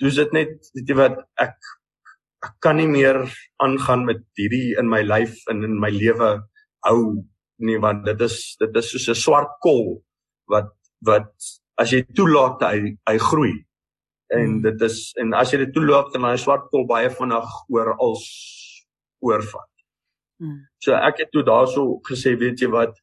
[0.01, 1.55] toe sit net weet jy wat ek
[2.45, 3.19] ek kan nie meer
[3.63, 6.29] aangaan met hierdie in my lyf en in my lewe
[6.85, 6.99] hou
[7.59, 10.01] nie want dit is dit is soos 'n swart kol
[10.47, 10.73] wat
[11.05, 11.31] wat
[11.77, 13.53] as jy toelaat hy hy groei
[14.33, 14.61] en hmm.
[14.61, 18.25] dit is en as jy dit toelaat dan hy swart kol baie vinnig oor als
[19.21, 19.71] oorvat.
[20.39, 20.67] Hmm.
[20.83, 22.93] So ek het toe daarso gesê weet jy wat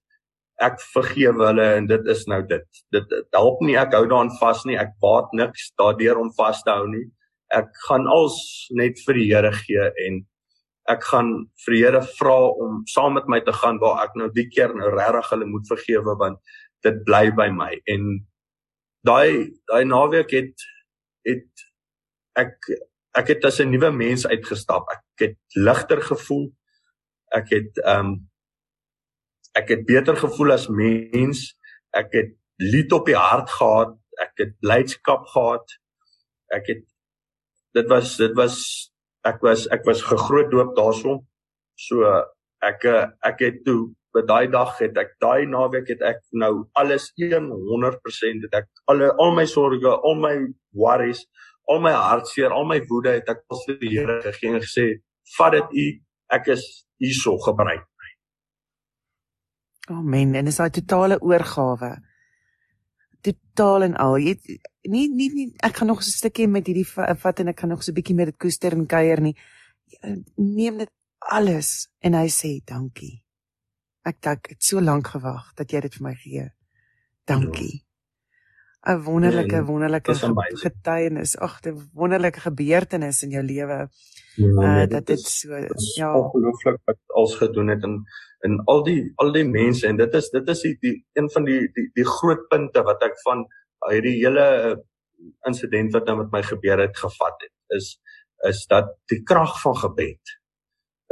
[0.62, 2.67] ek vergewe hulle en dit is nou dit.
[2.93, 4.79] Dit, dit help nie ek hou daaraan vas nie.
[4.79, 7.09] Ek baat niks daardeur om vas te hou nie
[7.55, 8.38] ek gaan als
[8.75, 10.23] net vir die Here gee en
[10.90, 11.31] ek gaan
[11.64, 14.75] vir die Here vra om saam met my te gaan waar ek nou die keer
[14.77, 16.40] nou regtig hulle moet vergewe want
[16.85, 17.70] dit bly by my.
[17.88, 18.11] En
[19.07, 20.66] daai daai naweek het
[21.25, 21.64] het
[22.40, 22.68] ek
[23.16, 24.88] ek het as 'n nuwe mens uitgestap.
[24.92, 26.53] Ek het ligter gevoel.
[27.33, 28.29] Ek het ehm um,
[29.55, 31.55] ek het beter gevoel as mens.
[31.94, 33.97] Ek het lied op die hart gehad.
[34.18, 35.79] Ek het blydskap gehad.
[36.53, 36.85] Ek het
[37.73, 38.90] dit was dit was
[39.25, 41.21] ek was ek was gegroot doop daarso.
[41.77, 42.05] So
[42.63, 42.85] ek
[43.25, 48.47] ek het toe by daai dag het ek daai naweek het ek nou alles 100%
[48.47, 50.37] het ek alle al my sorges, al my
[50.73, 51.25] worries,
[51.69, 54.87] al my hartseer, al my woede het ek vir die Here gegee en gesê,
[55.39, 55.87] "Vat dit u,
[56.31, 57.87] ek is hierso gebruik."
[59.91, 60.35] Amen.
[60.35, 61.97] En dis daai totale oorgawe
[63.25, 64.19] totaal en al.
[64.23, 64.35] Jy
[64.93, 67.71] nie nie nie ek gaan nog so 'n stukkie met hierdie vat en ek gaan
[67.71, 69.37] nog so 'n bietjie met dit koester en kuier nie.
[70.37, 73.23] Neem dit alles en hy sê dankie.
[74.05, 76.51] Ek dink dit so lank gewag dat jy dit vir my gee.
[77.27, 77.85] Dankie.
[78.85, 80.15] 'n Wonderlike ja, wonderlike
[80.61, 81.39] getuienis.
[81.39, 83.89] Ag, 'n wonderlike gebeurtenis in jou lewe.
[84.37, 85.59] Ja, uh, dat dit so
[85.94, 88.03] ja, ongelooflik wat als gedoen het en
[88.44, 91.44] en al die al die mense en dit is dit is die, die een van
[91.44, 93.47] die die die groot punte wat ek van
[93.88, 94.75] hierdie hele uh,
[95.49, 97.94] insident wat nou met my gebeur het gevat het is
[98.49, 100.35] is dat die krag van gebed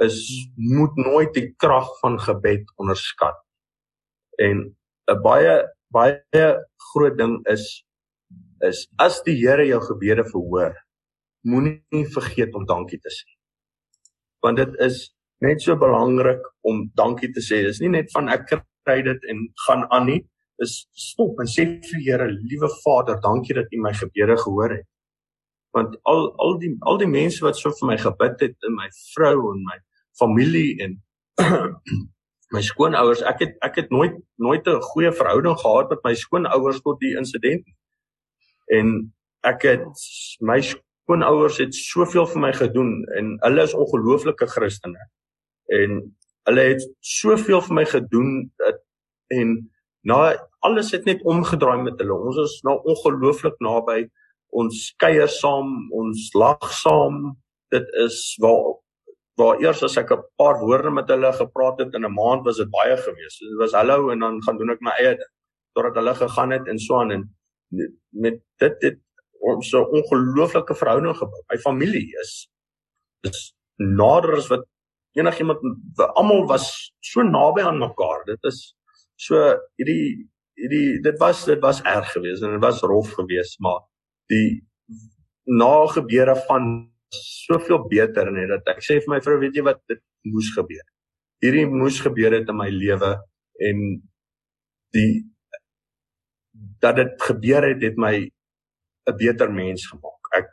[0.02, 3.38] is moet nooit die krag van gebed onderskat.
[4.38, 4.76] En
[5.10, 5.54] 'n baie
[5.92, 7.84] baie groot ding is
[8.60, 10.74] is as die Here jou gebede verhoor,
[11.48, 13.26] moenie vergeet om dankie te sê.
[14.42, 15.08] Want dit is
[15.42, 17.62] net so belangrik om dankie te sê.
[17.66, 18.46] Dis nie net van ek
[18.86, 20.20] kry dit en gaan aan nie.
[20.62, 20.76] Dis
[21.08, 24.86] stop en sê vir Here, liewe Vader, dankie dat U my gebede gehoor het.
[25.72, 28.88] Want al al die al die mense wat so vir my gebid het, en my
[29.14, 29.78] vrou en my
[30.20, 30.98] familie en
[32.54, 36.82] my skoonouers, ek het ek het nooit nooit 'n goeie verhouding gehad met my skoonouers
[36.84, 37.64] tot die insident.
[38.68, 40.04] En ek het
[40.40, 40.60] my
[41.12, 45.00] skoonouers het soveel vir my gedoen en hulle is ongelooflike Christene
[45.68, 46.00] en
[46.48, 48.80] hulle het soveel vir my gedoen dat
[49.32, 49.70] en
[50.08, 52.14] na alles het net omgedraai met hulle.
[52.14, 54.08] Ons is nou ongelooflik naby.
[54.50, 57.36] Ons kuier saam, ons lag saam.
[57.70, 58.78] Dit is waar
[59.40, 62.56] waar eers as ek 'n paar woorde met hulle gepraat het in 'n maand was
[62.56, 63.38] dit baie gewees.
[63.38, 65.32] Dit was hallo en dan gaan doen ek my eie ding
[65.74, 67.30] totdat hulle gegaan het en so aan en
[68.10, 68.98] met dit dit
[69.42, 71.40] ons so ongelooflike verhouding gebou.
[71.50, 72.34] My familie is
[73.26, 73.40] is
[73.78, 74.64] nader as wat
[75.18, 75.62] enigiemand
[76.16, 76.66] almal was
[77.04, 78.24] so naby aan mekaar.
[78.26, 78.60] Dit is
[79.16, 79.40] so
[79.80, 80.28] hierdie
[80.58, 83.82] hierdie dit was dit was erg geweest en dit was rof geweest, maar
[84.32, 84.62] die
[85.48, 86.70] nagebeure van
[87.12, 90.00] soveel beter net dat ek sê vir my vrou, weet jy wat dit
[90.30, 90.84] moes gebeur.
[91.42, 93.16] Hierdie moes gebeur het in my lewe
[93.68, 93.82] en
[94.94, 95.10] die
[96.82, 98.14] dat dit gebeur het het my
[99.08, 100.22] 'n beter mens gemaak.
[100.38, 100.50] Ek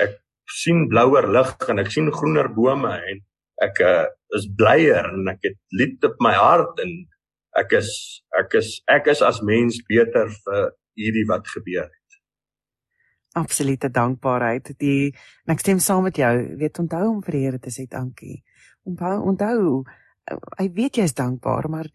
[0.00, 3.22] ek sien blouer lig en ek sien groener bome en
[3.62, 6.92] ek uh, is blyer en ek het liefde op my hart en
[7.58, 7.90] ek is
[8.38, 12.20] ek is ek is as mens beter vir hierdie wat gebeur het.
[13.34, 14.74] Absolute dankbaarheid.
[14.78, 15.12] Die
[15.46, 16.32] en ek stem saam met jou.
[16.60, 18.42] Weet onthou om vir die Here te sê dankie.
[18.84, 19.84] Onthou onthou
[20.58, 21.88] hy weet jy is dankbaar, maar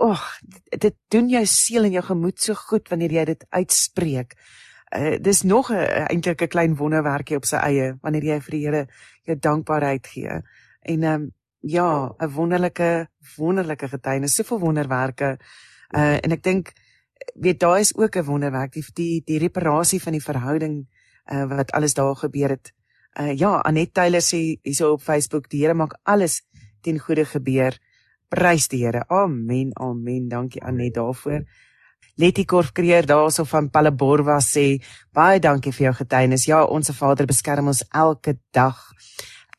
[0.00, 0.22] ag,
[0.70, 4.34] dit doen jou siel en jou gemoed so goed wanneer jy dit uitspreek.
[4.90, 8.64] Uh, dis nog 'n eintlik 'n klein wonderwerkie op sy eie wanneer jy vir die
[8.66, 8.86] Here
[9.22, 10.42] jou dankbaarheid gee.
[10.80, 15.38] En ehm um, ja, 'n wonderlike wonderlike getuienis, soveel wonderwerke.
[15.94, 16.72] Uh en ek dink
[17.34, 20.88] weet daar is ook 'n wonderwerk die die die reparasie van die verhouding
[21.32, 22.72] uh wat alles daar gebeur het.
[23.20, 26.42] Uh ja, Anet Taylor sê hierso op Facebook, die Here maak alles
[26.80, 27.78] ten goeie gebeur.
[28.28, 29.04] Prys die Here.
[29.08, 29.70] Amen.
[29.74, 30.28] Amen.
[30.28, 31.44] Dankie Anet daarvoor.
[32.20, 34.82] Letty Korf kreer daarso van Palaborwa sê
[35.16, 36.44] baie dankie vir jou getuienis.
[36.50, 38.76] Ja, ons Vader beskerm ons elke dag.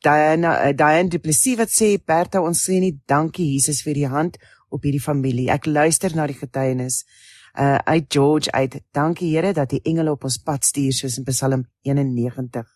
[0.02, 4.38] Diana uh, Diane Duplessis wat sê Bertha ons sê nie dankie Jesus vir die hand
[4.70, 5.48] op hierdie familie.
[5.50, 7.02] Ek luister na die getuienis.
[7.58, 8.78] Uh uit George uit.
[8.94, 12.68] Dankie Here dat die engele op ons pad stuur soos in Psalm 91.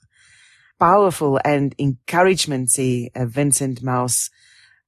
[0.83, 4.33] Powerful and encouragement sê uh, Vincent Mouse.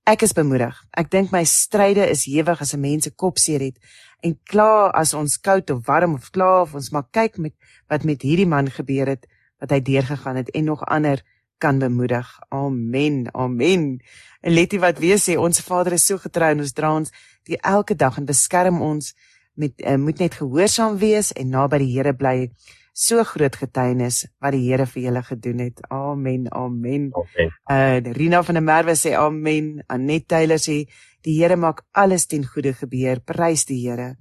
[0.09, 0.73] Ek is bemoedig.
[0.97, 3.77] Ek dink my stryde is hewig as 'n mens se kop seer het
[4.25, 7.53] en klaar as ons koud of warm of klaar of ons maar kyk met
[7.91, 9.27] wat met hierdie man gebeur het
[9.61, 11.23] wat hy deurgegaan het en nog ander
[11.59, 12.27] kan bemoedig.
[12.49, 13.29] Amen.
[13.35, 14.01] Amen.
[14.41, 17.13] En Letty wat weer sê ons Vader is so getrou en ons dra ons
[17.45, 19.15] die elke dag en beskerm ons
[19.55, 22.51] met uh, moet net gehoorsaam wees en naby die Here bly
[22.99, 25.83] so groot getuienis wat die Here vir julle gedoen het.
[25.95, 26.49] Amen.
[26.51, 27.11] Amen.
[27.15, 27.53] Amen.
[27.71, 29.85] Uh Rina van der Merwe sê amen.
[29.87, 30.81] Anet Taylor sê
[31.23, 33.21] die Here maak alles ten goeie gebeur.
[33.21, 34.17] Prys die Here.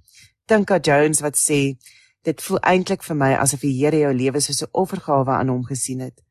[0.45, 1.77] Tinka Jones wat sê
[2.21, 5.65] dit voel eintlik vir my asof die Here jou lewe soos 'n offergawe aan hom
[5.65, 6.21] gesien het.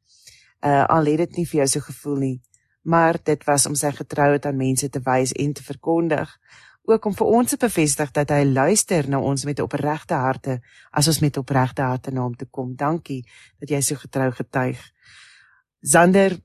[0.62, 2.40] Uh al het dit nie vir jou so gevoel nie,
[2.82, 6.38] maar dit was om sy getrouheid aan mense te wys en te verkondig
[6.87, 11.09] ook om vir ons te bevestig dat hy luister na ons met opregte harte as
[11.11, 12.75] ons met opregte harte na hom toe kom.
[12.77, 13.25] Dankie
[13.61, 14.81] dat jy so getrou getuig.
[15.81, 16.38] Zander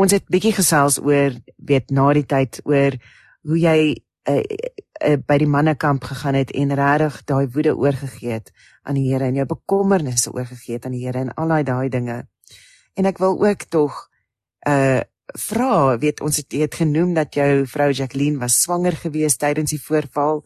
[0.00, 2.96] ons het bietjie gesels oor weet na die tyd oor
[3.48, 3.78] hoe jy
[4.28, 9.08] uh, uh, by die mannekamp gegaan het en regtig daai woede oorgegee het aan die
[9.10, 12.22] Here en jou bekommernisse oorgegee het aan die Here en al daai dinge.
[12.94, 14.08] En ek wil ook tog
[14.68, 15.00] uh
[15.38, 19.80] vra, weet ons het dit genoem dat jou vrou Jacqueline was swanger gewees tydens die
[19.80, 20.42] voorval.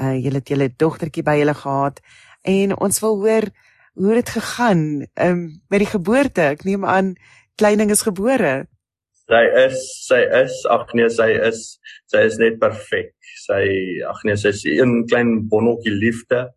[0.00, 2.00] Uh jy het julle dogtertjie by julle gehad
[2.42, 3.46] en ons wil hoor
[3.94, 4.80] hoe dit gegaan
[5.14, 6.50] um met die geboorte.
[6.56, 7.14] Ek neem aan
[7.56, 8.66] kleining is gebore.
[9.24, 11.78] Sy is sy is ag nee sy is
[12.12, 13.14] sy is net perfek.
[13.46, 13.62] Sy
[14.10, 16.50] ag nee sy is 'n klein bonneltjie liefde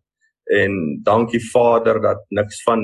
[0.48, 2.82] en dankie Vader dat niks van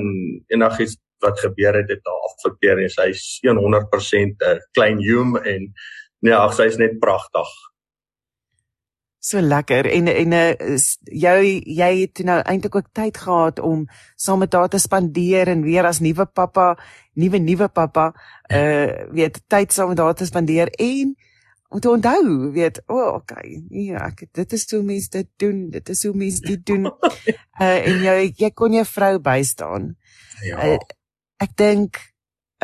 [0.48, 5.70] enigiets wat gebeur het dit haar afekteer en sy is 100% 'n klein hume en
[6.24, 7.50] nee ag sy is net pragtig.
[9.24, 10.76] So lekker en en uh,
[11.08, 11.38] jou
[11.80, 13.86] jy het nou eintlik ook tyd gehad om
[14.20, 16.74] saam met haar te spandeer en weer as nuwe pappa,
[17.16, 18.10] nuwe nuwe pappa,
[18.52, 21.14] uh weet tyd saam met haar te spandeer en
[21.74, 25.64] om te onthou, weet, o, oh, okay, ja, ek dit is hoe mense dit doen,
[25.74, 26.86] dit is hoe mense dit doen.
[26.86, 29.94] uh en jy jy kon jou vrou bystaan.
[30.44, 30.68] Ja.
[30.68, 30.76] Uh,
[31.42, 32.00] ek dink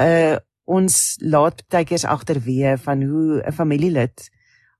[0.01, 0.39] uh
[0.71, 4.31] ons laat baie keer agterweë van hoe 'n familielid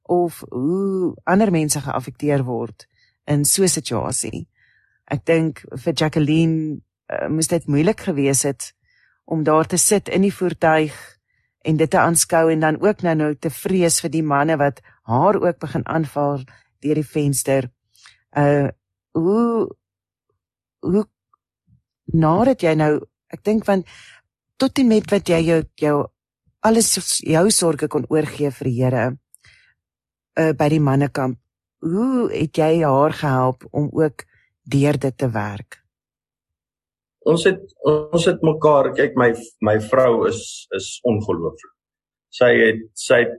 [0.03, 2.87] of hoe ander mense geaffekteer word
[3.27, 4.49] in so 'n situasie.
[5.07, 6.81] Ek dink vir Jacqueline
[7.11, 8.73] uh, moes dit moeilik gewees het
[9.25, 10.95] om daar te sit in die voertuig
[11.63, 14.81] en dit te aanskou en dan ook nou nou te vrees vir die manne wat
[15.03, 16.45] haar ook begin aanval
[16.81, 17.71] deur die venster.
[18.37, 18.69] Uh
[19.13, 19.77] hoe
[20.81, 21.05] hoe
[22.05, 23.87] nadat jy nou Ek dink want
[24.61, 25.97] tot en met wat jy jou jou
[26.63, 29.05] alles jou sorges kon oorgee vir die Here
[30.41, 31.39] uh by die mannekamp
[31.81, 34.25] hoe het jy haar gehelp om ook
[34.71, 35.81] deur dit te werk?
[37.25, 39.31] Ons het ons het mekaar kyk my
[39.65, 41.73] my vrou is is ongelooflik.
[42.33, 43.37] Sy het sy het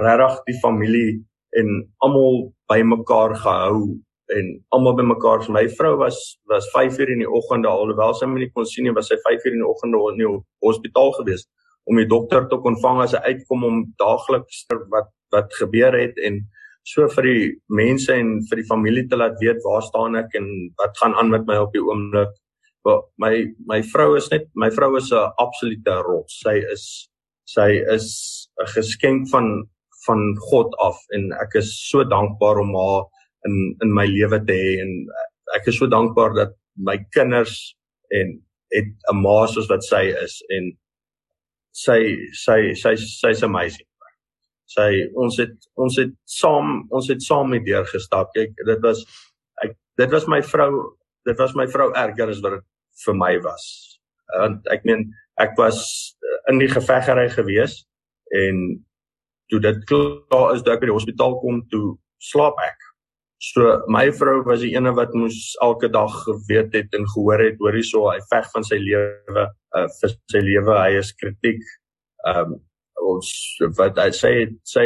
[0.00, 1.10] regtig die familie
[1.58, 1.70] en
[2.04, 3.98] almal bymekaar gehou
[4.32, 5.44] en almal bymekaar.
[5.52, 8.84] My vrou was was 5 uur in die oggend alhoewel sy my nie kon sien
[8.84, 10.30] nie, was sy 5 uur in die oggend in die
[10.64, 11.46] hospitaal gewees
[11.84, 16.16] om die dokter te kon vang as hy uitkom om daagliks wat wat gebeur het
[16.22, 16.40] en
[16.84, 20.48] so vir die mense en vir die familie te laat weet waar staan ek en
[20.80, 22.32] wat gaan aan met my op die oomblik.
[23.20, 23.32] My
[23.68, 26.40] my vrou is net my vrou is 'n absolute rots.
[26.44, 27.08] Sy is
[27.48, 29.68] sy is 'n geskenk van
[30.06, 33.04] van God af en ek is so dankbaar om haar
[33.48, 34.92] in in my lewe te hê en
[35.56, 36.54] ek is so dankbaar dat
[36.88, 37.76] my kinders
[38.20, 38.38] en
[38.74, 40.72] het 'n ma soos wat sy is en
[41.74, 42.00] sy
[42.32, 43.86] sy sy sy's amazing.
[44.70, 44.90] Sy
[45.20, 48.30] ons het ons het saam ons het saam met deur gestap.
[48.34, 49.02] Kyk, dit was
[49.64, 52.64] ek dit was my vrou, dit was my vrou erger as wat dit
[53.04, 53.64] vir my was.
[54.38, 55.10] Want ek meen
[55.42, 56.16] ek was
[56.50, 57.82] in die geveggery gewees
[58.34, 58.64] en
[59.50, 62.83] toe dit klaar is dat ek by die hospitaal kom toe slaap ek.
[63.44, 67.58] So my vrou was die ene wat moes elke dag geweet het en gehoor het
[67.60, 71.60] hoor hierso hy veg van sy lewe uh, vir sy lewe hy is kritiek.
[72.30, 72.62] Ehm um,
[73.04, 73.30] ons
[73.76, 74.30] wat hy sê
[74.64, 74.84] sê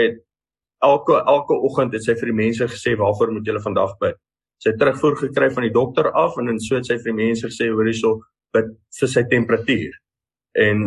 [0.82, 4.18] elke elke oggend het sy vir die mense gesê waarvoor moet julle vandag bid.
[4.58, 7.20] Sy het terugvoer gekry van die dokter af en en so het sy vir die
[7.20, 8.16] mense gesê hoor hierso
[8.56, 9.94] bid vir sy temperatuur.
[10.66, 10.84] En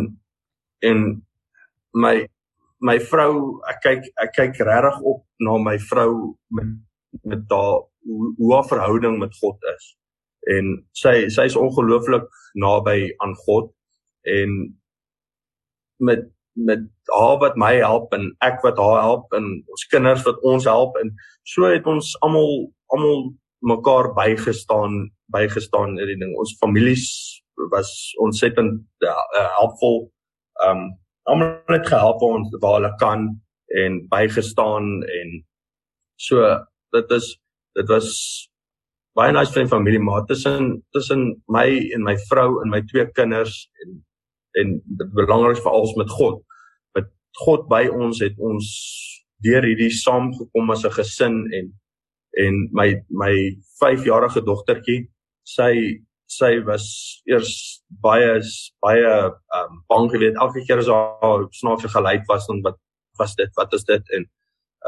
[0.92, 1.08] en
[1.94, 2.16] my
[2.82, 3.34] my vrou
[3.70, 6.14] ek kyk ek kyk regtig op na my vrou
[6.58, 6.74] met
[7.24, 9.96] met daar hoe, hoe haar verhouding met God is.
[10.50, 13.72] En sy sy is ongelooflik naby aan God
[14.22, 14.80] en
[16.02, 20.42] met met haar wat my help en ek wat haar help en ons kinders wat
[20.48, 21.14] ons help en
[21.48, 23.30] so het ons almal almal
[23.62, 26.34] mekaar bygestaan bygestaan in die ding.
[26.36, 27.06] Ons families
[27.72, 30.04] was ontsettend ja, uh, helpvol.
[30.68, 30.90] Um
[31.30, 33.30] almal het gehelp ons waar hulle kan
[33.82, 35.34] en bygestaan en
[36.20, 36.42] so
[36.96, 37.28] dit is
[37.80, 38.10] dit was
[39.16, 43.06] baie nice vir 'n familie maar tussen tussen my en my vrou en my twee
[43.12, 44.06] kinders en
[44.60, 46.42] en dit belangrik vir alles met God.
[46.96, 47.08] Met
[47.46, 48.68] God by ons het ons
[49.46, 51.72] deur hierdie saamgekom as 'n gesin en
[52.40, 53.34] en my my
[53.84, 55.10] 5-jarige dogtertjie
[55.44, 56.00] sy
[56.32, 56.86] sy was
[57.28, 58.40] eers baie
[58.86, 59.10] baie
[59.58, 62.78] um, bang geweest elke keer as haar snaakse geluid was dan wat
[63.20, 64.26] was dit wat is dit en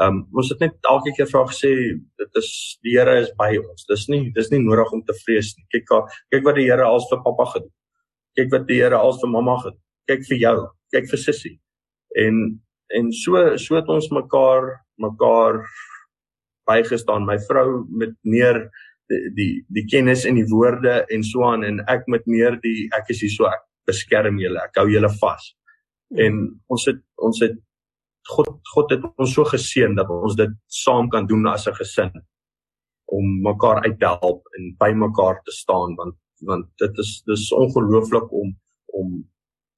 [0.02, 1.70] Ehm um, ons het net elke keer vra gesê
[2.18, 2.50] dit is
[2.82, 3.84] die Here is by ons.
[3.86, 5.66] Dis nie dis nie nodig om te vrees nie.
[5.70, 5.92] Kyk
[6.34, 7.70] kyk wat die Here als vir pappa gedoen.
[8.34, 9.82] Kyk wat die Here als vir mamma gedoen.
[10.10, 10.56] Kyk vir jou,
[10.92, 11.54] kyk vir sussie.
[12.24, 12.40] En
[12.98, 14.66] en so so het ons mekaar
[14.98, 15.62] mekaar
[16.66, 17.26] bygestaan.
[17.28, 18.64] My vrou met meer
[19.08, 22.88] die die, die kennis en die woorde en so aan en ek met meer die
[22.98, 24.58] ek is hier so ek beskerm julle.
[24.58, 25.52] Ek hou julle vas.
[26.18, 27.54] En ons het ons het
[28.28, 32.12] God God het ons so geseën dat ons dit saam kan doen as 'n gesin
[33.04, 37.52] om mekaar uit te help en by mekaar te staan want want dit is dis
[37.52, 38.56] ongelooflik om
[38.86, 39.24] om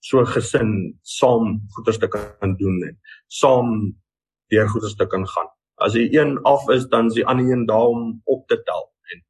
[0.01, 3.97] so gesin saam goeders te kan doen en saam
[4.53, 5.49] deur goeders te kan gaan.
[5.75, 8.93] As die een af is, dan is die ander een daar om op te tel
[9.13, 9.25] en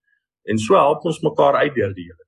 [0.52, 2.24] en so help ons mekaar uit deur die hele.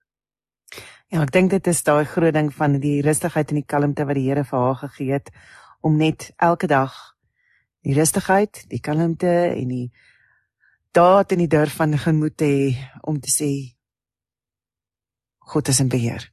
[1.09, 4.19] Ja, ek dink dit is daai groot ding van die rustigheid en die kalmte wat
[4.19, 5.31] die Here vir haar gegee het
[5.81, 6.95] om net elke dag
[7.87, 9.89] die rustigheid, die kalmte en die
[10.97, 12.71] daad en die durf van gemoed te hê
[13.03, 13.51] om te sê
[15.49, 16.27] God is in beheer.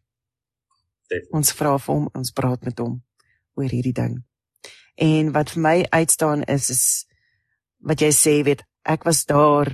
[1.32, 2.98] Ons vra vir hom, ons praat met hom
[3.56, 4.18] oor hierdie ding.
[5.00, 6.86] En wat vir my uitstaan is is
[7.86, 9.70] wat jy sê, weet ek was daar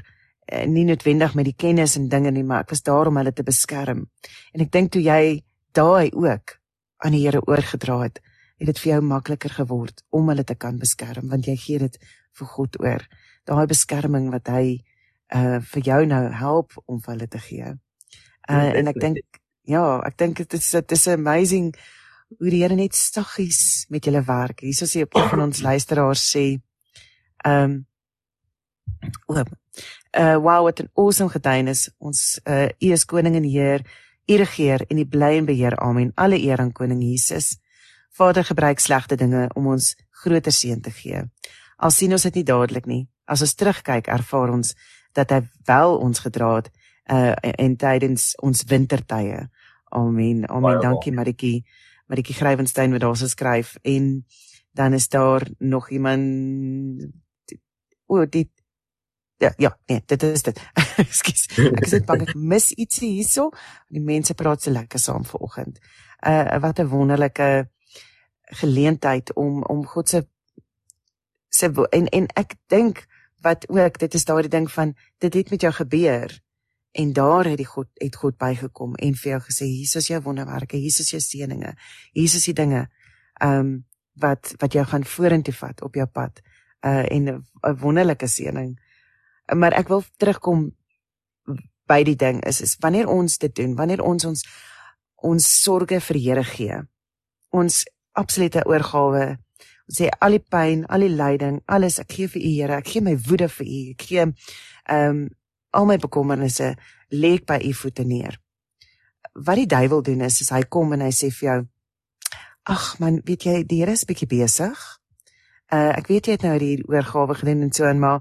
[0.48, 3.34] eh, nie noodwendig met die kennis en dinge nie, maar ek was daar om hulle
[3.34, 4.06] te beskerm.
[4.54, 5.42] En ek dink toe jy
[5.74, 6.58] daai ook
[7.02, 8.20] aan die Here oorgedra het,
[8.62, 11.98] het dit vir jou makliker geword om hulle te kan beskerm want jy gee dit
[12.38, 13.06] vir God oor.
[13.50, 14.82] Daai beskerming wat hy
[15.34, 17.72] uh vir jou nou help om vir hulle te gee.
[18.50, 21.72] Uh ja, en ek dink ja, ek dink dit is dit is amazing
[22.40, 24.62] hoe die Here net staggies met julle werk.
[24.64, 26.46] Is hy op een van ons luisteraars sê
[27.48, 27.82] um,
[29.28, 29.50] oop.
[30.12, 31.90] Uh wow, wat 'n awesome getuienis.
[31.98, 33.82] Ons uh U is koning en Heer.
[34.28, 35.76] U regeer en U bly en beheer.
[35.80, 36.12] Amen.
[36.16, 37.58] Alle eer aan koning Jesus.
[38.18, 41.24] Vader gebruik slegte dinge om ons groter seën te gee.
[41.78, 43.08] Al sien ons dit nie dadelik nie.
[43.26, 44.74] As ons terugkyk, ervaar ons
[45.16, 46.72] dat hy wel ons gedra het
[47.12, 49.48] uh en tydens ons wintertye.
[49.90, 50.46] Amen.
[50.48, 50.62] Amen.
[50.62, 51.64] Baie Dankie Maritjie.
[52.08, 54.26] Maritjie Grywenstein wat daarso skryf en
[54.72, 57.12] dan is daar nog iemand
[58.06, 58.50] o, dit
[59.42, 60.60] Ja, ja, nee, dit is dit.
[61.02, 61.48] Ekskuus.
[61.58, 63.48] Ek sê bang ek mis ietsie hierso.
[63.90, 65.80] Die mense praat so lekker saam vanoggend.
[66.22, 67.48] Uh wat 'n wonderlike
[68.60, 70.24] geleentheid om om God se
[71.50, 73.06] se en en ek dink
[73.42, 76.40] wat ook dit is daardie ding van dit het met jou gebeur
[76.92, 80.22] en daar het die God het God bygekom en vir jou gesê hier is jou
[80.22, 81.76] wonderwerke hier is jou seëninge
[82.12, 82.88] hier is die dinge
[83.40, 83.72] ehm um,
[84.14, 86.42] wat wat jou gaan vorentoe vat op jou pad
[86.86, 87.24] uh en
[87.62, 88.80] 'n wonderlike seëning.
[89.56, 90.76] Maar ek wil terugkom
[91.86, 94.46] by die ding is is wanneer ons dit doen wanneer ons ons
[95.16, 96.82] ons sorges vir Here gee
[97.50, 97.84] ons
[98.14, 102.54] absolute oorgawe ons sê al die pyn al die lyding alles ek gee vir u
[102.56, 105.30] Here ek gee my woede vir u ek gee ehm um,
[105.72, 106.74] al my bekommernisse
[107.16, 108.40] lê ek by u voete neer
[109.34, 111.60] wat die duiwel doen is, is hy kom en hy sê vir jou
[112.76, 114.76] ag man weet jy die Here is bietjie besig
[115.72, 118.20] uh, ek weet jy het nou die oorgawe gedoen en so en maar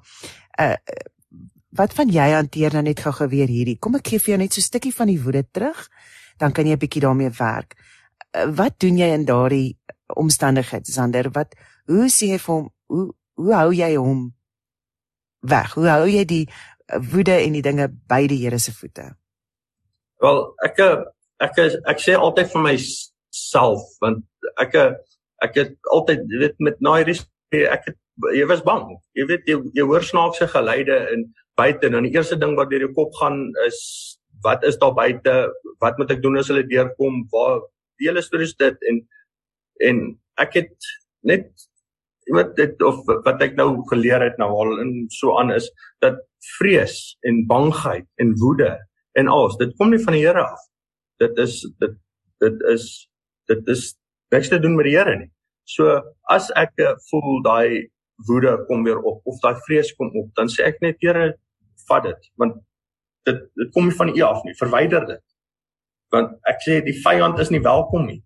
[0.60, 0.76] uh,
[1.76, 3.78] wat van jy hanteer nou net gou-gou weer hierdie?
[3.78, 5.88] Kom ek gee vir jou net so 'n stukkie van die woede terug,
[6.38, 7.76] dan kan jy 'n bietjie daarmee werk.
[8.30, 9.78] Wat doen jy in daardie
[10.14, 11.30] omstandighede, Sander?
[11.34, 11.54] Wat
[11.90, 13.06] hoe sê jy vir hom hoe
[13.40, 14.26] hoe hou jy hom
[15.40, 15.74] weg?
[15.74, 16.44] Hoe hou jy die
[17.12, 19.10] woede en die dinge by die Here se voete?
[20.20, 20.82] Wel, ek
[21.40, 21.58] ek
[21.88, 24.24] ek, sê altyd vir myself want
[24.60, 24.76] ek
[25.40, 27.96] ek het altyd weet met naai ek het
[28.36, 28.84] jy was bang.
[29.16, 32.70] Jy weet jy, jy hoor snaakse geluide in buite en dan die eerste ding wat
[32.70, 33.80] deur jou kop gaan is
[34.44, 35.50] wat is daar buite?
[35.80, 37.24] Wat moet ek doen as hulle deurkom?
[37.32, 37.60] Waar
[38.00, 39.02] die hele storie is dit en
[39.86, 40.00] en
[40.40, 40.90] ek het
[41.26, 41.48] net
[42.28, 45.68] iemand dit of wat ek nou geleer het nou al in so aan is
[46.04, 46.20] dat
[46.56, 48.72] vrees en bangheid en woede
[49.18, 50.60] en alles dit kom nie van die Here af.
[51.20, 51.96] Dit is dit
[52.40, 52.86] dit is
[53.50, 53.94] dit is
[54.30, 55.30] niks te doen met die Here nie.
[55.68, 56.76] So as ek
[57.10, 57.90] voel daai
[58.28, 61.32] woede kom weer op of daai vrees kom op, dan sê ek net Here,
[61.88, 62.60] vat dit want
[63.28, 65.24] dit dit kom nie van u af nie verwyder dit
[66.12, 68.20] want ek sê die vyand is nie welkom nie.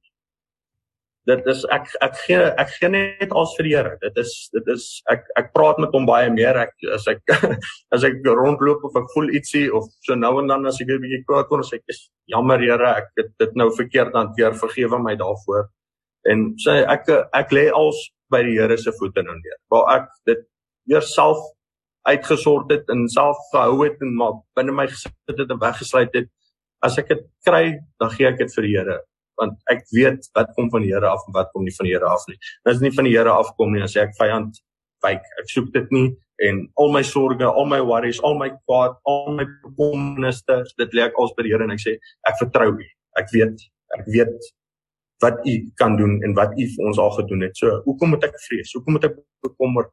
[1.24, 3.92] Dit is ek ek gee ek gee net als vir die Here.
[4.02, 6.58] Dit is dit is ek ek praat met hom baie meer.
[6.66, 7.22] Ek as ek
[7.96, 11.00] as ek rondloop of ek voel ietsie of so nou en dan as ek 'n
[11.00, 14.52] bietjie kwaad word sê ek is jammer Here ek het dit nou verkeerd hanteer.
[14.52, 15.70] Vergewe my daarvoor.
[16.28, 17.96] En sê ek ek lê als
[18.28, 19.58] by die Here se voete nou neer.
[19.72, 20.44] Waar ek dit
[20.86, 21.40] weer self
[22.04, 26.28] uitgesort het en self gehou het en maar binne my gesit het en weggesluit het.
[26.84, 27.64] As ek dit kry,
[28.00, 29.00] dan gee ek dit vir die Here
[29.40, 31.94] want ek weet wat kom van die Here af en wat kom nie van die
[31.94, 32.36] Here af nie.
[32.68, 34.60] As dit nie van die Here afkom nie, dan sê ek vyand,
[35.04, 35.24] wyk.
[35.42, 36.08] Ek soek dit nie
[36.44, 41.06] en al my sorges, al my worries, al my kwaad, al my bekommernisse, dit lê
[41.06, 41.96] ek als by die Here en ek sê
[42.30, 42.86] ek vertrou U.
[43.20, 43.66] Ek weet,
[43.98, 44.50] ek weet
[45.22, 47.54] wat U kan doen en wat U vir ons al gedoen het.
[47.58, 48.74] So, hoekom moet ek vrees?
[48.74, 49.92] Hoekom moet ek bekommerd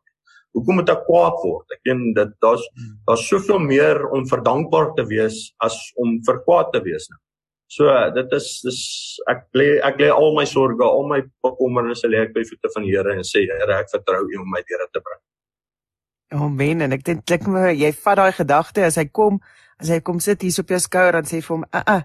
[0.55, 1.67] hoekom moet ek kwaad word?
[1.75, 2.93] Ek dink dit daar's hmm.
[3.07, 7.19] daar's soveel meer om verdankbaar te wees as om vir kwaad te wees nou.
[7.71, 8.81] So dit is dis
[9.31, 12.87] ek lê ek lê al my sorges, al my bekommernisse lê ek by voete van
[12.87, 15.21] die Here en sê Here, ek vertrou U om my deur te bring.
[16.31, 16.83] Amen.
[16.83, 19.39] En ek dink klik my jy vat daai gedagte as hy kom,
[19.79, 22.01] as hy kom sit hier op jou skouer dan sê vir hom, "Uh uh,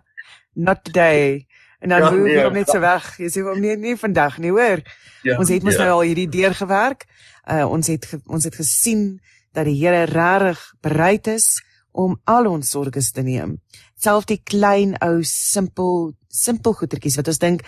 [0.55, 1.47] not today."
[1.80, 3.05] En dan moet jy hom net so weg.
[3.20, 4.80] Jy sê hom nee, nie vandag nie, hoor.
[5.26, 5.84] Ja, ons het mos ja.
[5.84, 7.05] nou al hierdie deur gewerk.
[7.47, 9.20] Uh ons het ons het gesien
[9.55, 11.62] dat die Here regtig bereid is
[11.97, 13.57] om al ons sorges te neem.
[13.97, 17.62] Selfs die klein ou simpel simpel goedertjies wat ons dink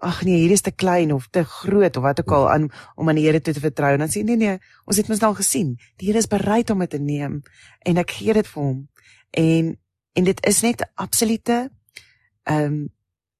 [0.00, 3.10] ag nee, hier is te klein of te groot of wat ook al aan om
[3.10, 3.96] aan die Here toe te vertrou.
[4.00, 4.56] Dan sê nee nee,
[4.86, 5.74] ons het mos al gesien.
[6.00, 7.42] Die Here is bereid om dit te neem
[7.84, 8.86] en ek gee dit vir hom.
[9.30, 9.74] En
[10.18, 11.58] en dit is net absolute
[12.48, 12.86] ehm um,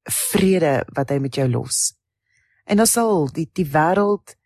[0.08, 1.92] vrede wat hy met jou los.
[2.64, 4.36] En dan sal die die wêreld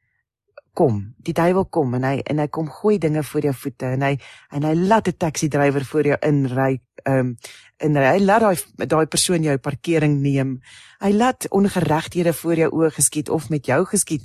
[0.75, 1.15] kom.
[1.21, 4.13] Die duiwel kom en hy en hy kom gooi dinge voor jou voete en hy
[4.57, 6.81] en hy laat 'n taxi drywer voor jou inry.
[7.05, 7.37] Ehm um,
[7.77, 10.61] en hy laat daai daai persoon jou parkering neem.
[11.01, 14.25] Hy laat ongeregthede voor jou oë geskied of met jou geskied.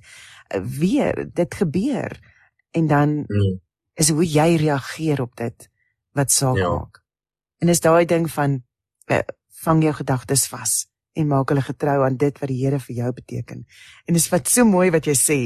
[0.79, 2.19] Weer, dit gebeur.
[2.71, 3.59] En dan mm.
[3.93, 5.69] is hoe jy reageer op dit
[6.13, 6.69] wat saak ja.
[6.69, 7.03] maak.
[7.57, 8.63] En is daai ding van
[9.11, 9.19] uh,
[9.63, 10.85] vang jou gedagtes vas
[11.17, 13.65] en maak hulle getrou aan dit wat die Here vir jou beteken.
[14.05, 15.39] En dis wat so mooi wat jy sê.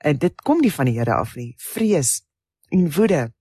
[0.00, 1.54] En dit kom nie van die Here af nie.
[1.58, 2.20] Vrees
[2.70, 3.32] en woede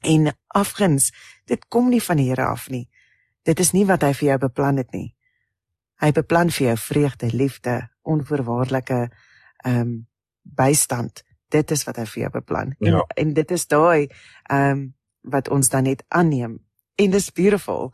[0.00, 1.10] en afguns,
[1.44, 2.88] dit kom nie van die Here af nie.
[3.42, 5.14] Dit is nie wat hy vir jou beplan het nie.
[6.00, 9.00] Hy beplan vir jou vreugde, liefde, onvoorwaardelike
[9.64, 9.98] ehm um,
[10.42, 11.22] bystand.
[11.52, 12.74] Dit is wat hy vir jou beplan.
[12.78, 13.02] Ja.
[13.02, 14.86] En, en dit is daai ehm um,
[15.20, 16.56] wat ons dan net aanneem.
[16.96, 17.92] En dis beautiful.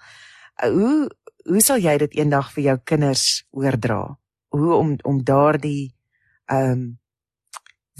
[0.63, 1.11] Uh, hoe
[1.47, 4.19] hoe sal jy dit eendag vir jou kinders oordra?
[4.55, 5.95] Hoe om om daardie
[6.47, 6.87] ehm um,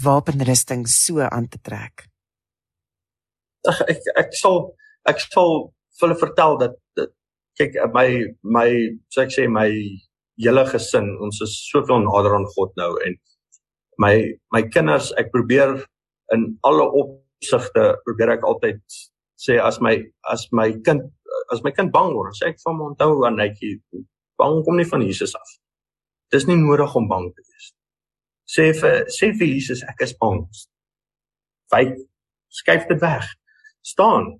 [0.03, 2.07] wapenrusting so aan te trek?
[3.67, 4.59] ek ek, ek sal
[5.09, 5.53] ek sal
[5.97, 7.13] vir hulle vertel dat, dat
[7.59, 8.07] kyk my
[8.43, 8.69] my
[9.13, 9.69] so ek sê my
[10.37, 13.17] hele gesin ons is soveel nader aan God nou en
[14.03, 14.15] my
[14.53, 15.75] my kinders ek probeer
[16.35, 18.81] in alle opsigte probeer ek altyd
[19.37, 19.95] sê as my
[20.33, 21.09] as my kind
[21.53, 23.77] as my kind bang word sê ek van hom onthou aan netjie
[24.37, 25.57] bang kom nie van Jesus af
[26.33, 27.73] dis nie nodig om bang te wees
[28.47, 30.43] sê vir sê vir Jesus ek is bang
[31.73, 31.95] wyk
[32.59, 33.29] skuif dit weg
[33.93, 34.33] staan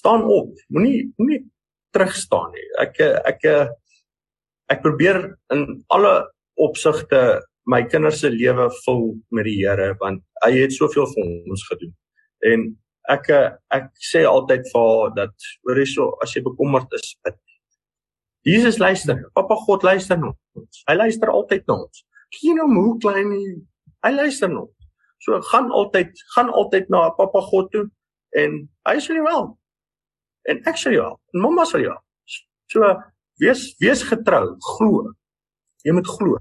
[0.00, 1.44] staan op moenie moenie
[1.94, 3.00] terug staan nie ek
[3.34, 3.46] ek
[4.70, 6.14] ek probeer in alle
[6.60, 7.40] opsigte
[7.70, 11.92] my kinders se lewe vul met die Here want hy het soveel vir ons gedoen.
[12.50, 12.66] En
[13.12, 13.30] ek
[13.76, 17.38] ek sê altyd vir haar dat hoor hierso as jy bekommerd is, bid.
[18.46, 19.18] Jesus luister.
[19.36, 20.82] Papa God luister na ons.
[20.88, 22.04] Hy luister altyd na ons.
[22.38, 23.44] Geen om hoe klein hy
[24.06, 24.74] hy luister ons.
[25.20, 27.86] So gaan altyd gaan altyd na Papa God toe
[28.40, 29.48] en hy sê jy wel.
[30.48, 31.18] En ek sê jy wel.
[31.34, 32.04] En mamma sê jy wel.
[32.72, 32.94] So
[33.42, 35.10] wees wees getrou, glo.
[35.84, 36.38] Jy moet glo.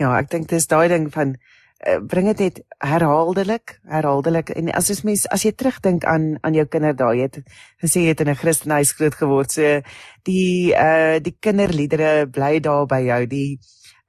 [0.00, 1.34] Ja, ek dink dis daai ding van
[1.80, 6.66] bring dit net herhaaldelik, herhaaldelik en as jy mens as jy terugdink aan aan jou
[6.68, 7.38] kinderdae, jy het
[7.80, 9.52] gesê jy het in 'n Christenhuis groot geword.
[9.52, 9.80] So
[10.24, 13.26] die uh die kinderliedere bly daar by jou.
[13.26, 13.58] Die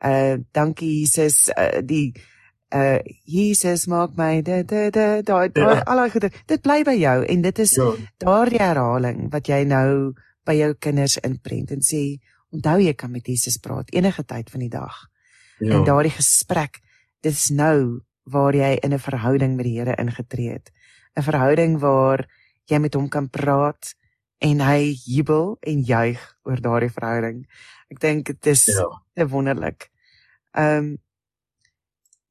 [0.04, 2.14] uh dankie Jesus, uh, die
[2.76, 5.84] uh Jesus maak my da da da daai ja.
[5.86, 6.32] al daai goeie.
[6.48, 7.96] Dit bly by jou en dit is ja.
[8.18, 10.14] daardie herhaling wat jy nou
[10.46, 12.20] by jou kinders inprent en sê
[12.52, 15.08] onthou jy kan met Jesus praat enige tyd van die dag.
[15.60, 15.78] Ja.
[15.78, 16.82] En daardie gesprek,
[17.22, 20.72] dit is nou waar jy in 'n verhouding met die Here ingetree het.
[21.16, 22.28] 'n Verhouding waar
[22.66, 23.96] jy met hom kan praat
[24.40, 27.48] en hy jubel en juig oor daardie verhouding.
[27.90, 29.26] Ek dink dit is ja.
[29.26, 29.92] wonderlik.
[30.52, 30.98] Ehm um,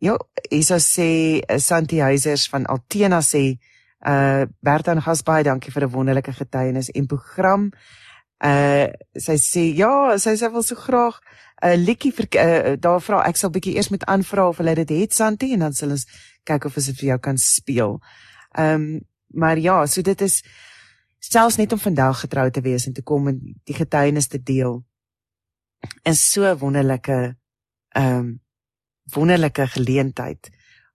[0.00, 0.16] Ja,
[0.48, 3.58] Isa sê eh, Santi Huisers van Altena sê
[4.00, 7.70] uh Bertha en Gasbaai, dankie vir 'n wonderlike getuienis en program.
[8.40, 11.20] Uh sy sê ja, sy sê wil so graag
[11.60, 14.74] 'n uh, liedjie vir uh, daar vra ek sal bietjie eers met aanvra of hulle
[14.74, 16.06] dit het Santi en dan sal ons
[16.44, 18.00] kyk of ons dit vir jou kan speel.
[18.56, 19.00] Ehm um,
[19.30, 20.42] maar ja, so dit is
[21.18, 24.80] selfs net om vandag getrou te wees en te kom en die getuienis te deel.
[26.02, 27.36] Is so wonderlike
[27.94, 28.40] ehm um,
[29.14, 30.50] wonderlike geleentheid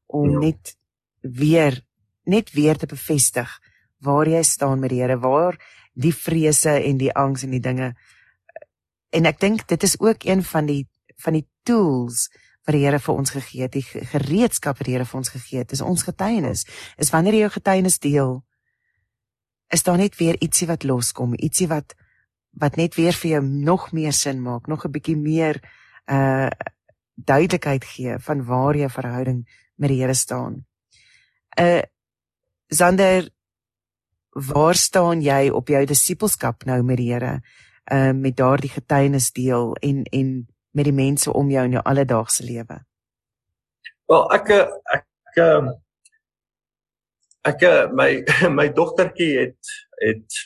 [0.06, 0.40] om ja.
[0.40, 0.76] net
[1.22, 1.82] weer
[2.24, 3.60] net weer te bevestig
[3.98, 5.58] waar jy staan met die Here, waar
[5.94, 7.94] die vrese en die angs en die dinge
[9.16, 10.84] en ek dink dit is ook een van die
[11.24, 12.28] van die tools
[12.66, 15.62] wat die Here vir ons gegee het, die gereedskap wat die Here vir ons gegee
[15.62, 16.66] het, is ons getuienis.
[16.98, 18.34] Is wanneer jy jou getuienis deel,
[19.74, 21.96] is daar net weer ietsie wat loskom, ietsie wat
[22.56, 25.62] wat net weer vir jou nog meer sin maak, nog 'n bietjie meer
[26.08, 26.50] uh
[27.16, 30.66] duidelikheid gee van waar jy verhouding met die Here staan.
[31.60, 31.82] Uh
[32.68, 33.30] Sander,
[34.32, 37.42] waar staan jy op jou disippelskap nou met die Here?
[37.86, 41.84] Ehm uh, met daardie getuienis deel en en met die mense om jou in jou
[41.84, 42.80] alledaagse lewe.
[44.10, 45.06] Wel, ek ek
[45.38, 45.38] ek
[47.52, 48.10] ek my
[48.60, 50.42] my dogtertjie het het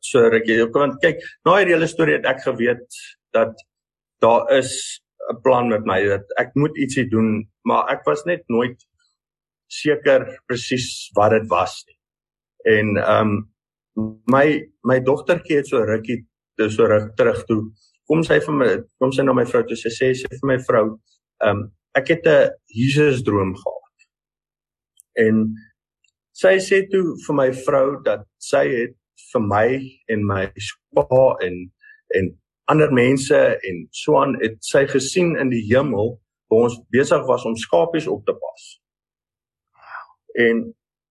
[0.00, 3.00] so rukkie op want kyk, na hierdie hele storie het ek geweet
[3.34, 3.56] dat
[4.22, 5.00] daar is
[5.32, 8.78] 'n plan met my dat ek moet ietsie doen, maar ek was net nooit
[9.66, 11.96] seker presies wat dit was nie
[12.66, 14.46] en ehm um, my
[14.82, 16.24] my dogtertjie het so rukkie
[16.58, 17.62] dis so ruk terug toe
[18.08, 20.58] kom sy vir my kom sy na my vrou toe sy sê sy vir my
[20.68, 21.64] vrou ehm um,
[21.96, 22.50] ek het 'n
[22.80, 24.06] Jesus droom gehad
[25.26, 25.46] en
[26.42, 28.96] sy sê toe vir my vrou dat sy het
[29.32, 29.68] vir my
[30.12, 30.44] en my
[30.94, 31.56] pa en
[32.18, 32.34] en
[32.72, 33.38] ander mense
[33.68, 36.16] en so aan het sy gesien in die hemel
[36.50, 38.66] waar ons besig was om skapies op te pas.
[40.46, 40.62] En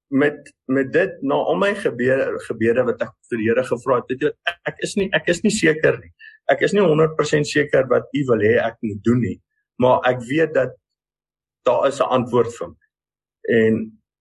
[0.10, 4.10] met met dit na al my gebede gebede wat ek vir die Here gevra het,
[4.10, 4.32] weet jy
[4.70, 6.12] ek is nie ek is nie seker nie.
[6.52, 9.38] Ek is nie 100% seker wat U wil hê ek moet doen nie,
[9.82, 10.76] maar ek weet dat
[11.66, 12.82] daar is 'n antwoord vir my.
[13.60, 13.74] En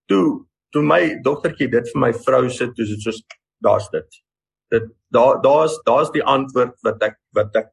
[0.09, 3.22] toe toe my dogtertjie dit vir my vrou sê, toe dit soos
[3.62, 4.20] daar's dit.
[4.70, 7.70] Dit daar daar's daar's die antwoord wat ek wat ek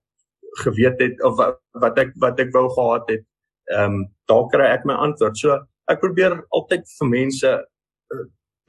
[0.64, 1.40] geweet het of
[1.80, 3.26] wat ek wat ek wou gehad het.
[3.72, 5.38] Ehm um, daar kry ek my antwoord.
[5.38, 7.52] So ek probeer altyd vir mense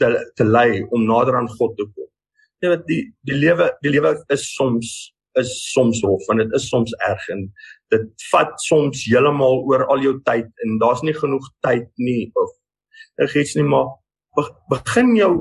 [0.02, 2.08] te te lei om nader aan God te kom.
[2.62, 4.92] Jy weet die die lewe die lewe is soms
[5.40, 7.46] is soms rof en dit is soms erg en
[7.94, 13.36] dit vat soms heeltemal oor al jou tyd en daar's nie genoeg tyd nie of
[13.40, 15.32] iets nie maar begin jou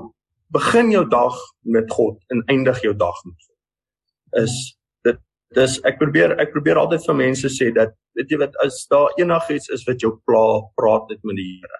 [0.55, 1.35] begin jou dag
[1.75, 4.43] met God en eindig jou dag met God.
[4.43, 4.55] Is
[5.07, 5.19] dit
[5.55, 9.11] dis ek probeer ek probeer altyd vir mense sê dat weet jy wat as daar
[9.19, 10.45] enigiets is wat jou pla
[10.79, 11.79] praat dit met die Here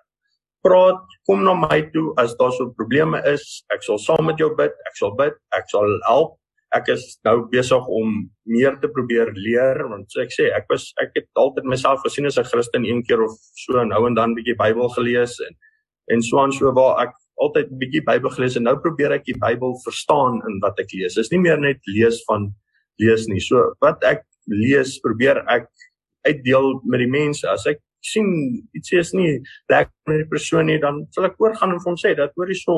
[0.66, 3.64] praat, kom na my toe as daar so probleme is.
[3.74, 6.38] Ek sal saam met jou bid, ek sal bid, ek sal help.
[6.72, 8.14] Ek is nou besig om
[8.48, 12.30] meer te probeer leer want so ek sê ek was ek het altyd myself gesien
[12.30, 15.54] as 'n Christen een keer of so nou en dan bietjie Bybel gelees en
[16.16, 17.12] en so aan so waar ek
[17.44, 20.94] altyd 'n bietjie Bybel gelees en nou probeer ek die Bybel verstaan in wat ek
[20.94, 21.16] lees.
[21.16, 22.54] Dis nie meer net lees van
[23.00, 23.40] lees nie.
[23.40, 25.68] So wat ek lees, probeer ek
[26.28, 27.48] uitdeel met die mense.
[27.50, 28.30] As ek sien
[28.78, 29.40] iets is nie
[29.72, 32.52] lekker met die persoon nie, dan sal ek oorgaan en vir hom sê dat hoor
[32.52, 32.78] hierso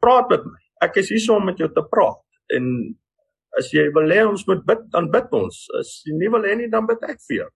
[0.00, 0.60] praat met my.
[0.86, 2.20] Ek is hier om met jou te praat.
[2.56, 2.66] En
[3.58, 5.58] as jy wil hê ons moet bid, dan bid ons.
[5.80, 7.48] As jy nie wil hê nie, dan bid ek vir jou.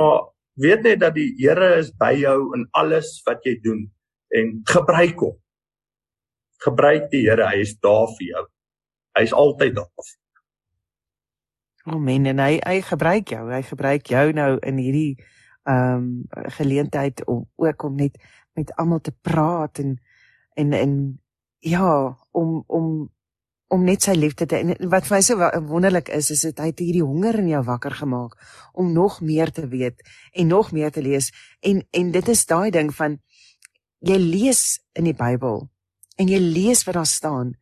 [0.00, 0.18] Maar
[0.64, 3.84] weet net dat die Here is by jou in alles wat jy doen
[4.34, 5.38] en gebruik hom.
[6.64, 8.44] Gebruik die Here, hy is daar vir jou.
[9.18, 10.12] Hy is altyd daar.
[11.84, 12.26] Amen.
[12.26, 13.44] En hy hy gebruik jou.
[13.52, 15.18] Hy gebruik jou nou in hierdie
[15.64, 16.24] ehm um,
[16.56, 18.18] geleentheid om ook om net
[18.52, 20.00] met almal te praat en
[20.54, 21.20] en en
[21.58, 23.10] ja, om om
[23.68, 26.66] om net sy liefde te en wat vir my so wonderlik is is dit hy
[26.70, 28.36] het hierdie honger in jou wakker gemaak
[28.72, 32.70] om nog meer te weet en nog meer te lees en en dit is daai
[32.70, 33.18] ding van
[34.04, 34.62] jy lees
[34.92, 35.64] in die Bybel
[36.20, 37.54] en jy lees wat daar staan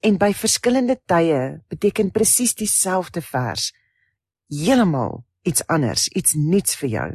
[0.00, 3.72] en by verskillende tye beteken presies dieselfde vers
[4.50, 7.08] heeltemal iets anders, iets nuuts vir jou.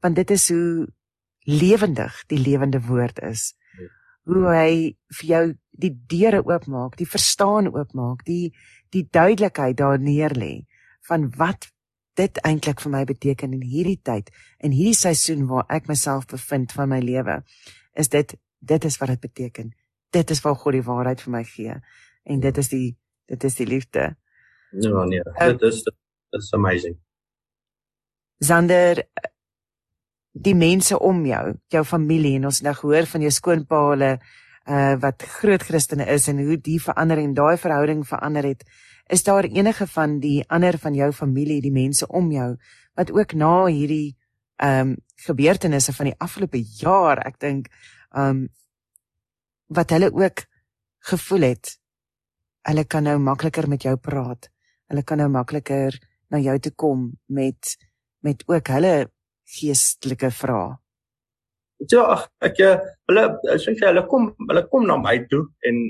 [0.00, 0.86] Want dit is hoe
[1.46, 3.52] lewendig die lewende woord is.
[4.26, 4.72] Hoe hy
[5.20, 8.54] vir jou die deure oopmaak, die verstaan oopmaak, die
[8.94, 10.66] die duidelikheid daar neerlê
[11.08, 11.68] van wat
[12.16, 16.72] dit eintlik vir my beteken in hierdie tyd, in hierdie seisoen waar ek myself bevind
[16.72, 17.42] van my lewe
[17.94, 18.34] is dit
[18.66, 19.74] dit is wat dit beteken.
[20.10, 21.76] Dit is waar God die waarheid vir my gee
[22.24, 22.96] en dit is die
[23.30, 24.14] dit is die liefde.
[24.70, 26.96] Ja nee, uh, dit is dit is amazing.
[28.38, 29.04] Zander
[30.36, 34.10] die mense om jou, jou familie en ons nou gehoor van jou skoonpa hulle
[34.66, 38.64] uh wat groot Christene is en hoe die verandering daai verhouding verander het.
[39.08, 42.56] Is daar enige van die ander van jou familie, die mense om jou
[42.98, 44.16] wat ook na hierdie
[44.56, 47.68] ehm um, gebeurtenisse van die afgelope jaar, ek dink
[48.10, 48.48] ehm um,
[49.66, 50.44] wat hulle ook
[51.10, 51.78] gevoel het.
[52.66, 54.50] Hulle kan nou makliker met jou praat.
[54.90, 55.94] Hulle kan nou makliker
[56.30, 57.76] na jou toe kom met
[58.20, 59.10] met ook hulle
[59.58, 60.74] geestelike vrae.
[61.92, 62.04] Ja,
[62.44, 62.78] ek eh,
[63.10, 63.26] hulle
[63.60, 65.80] sê hulle kom hulle kom na my toe en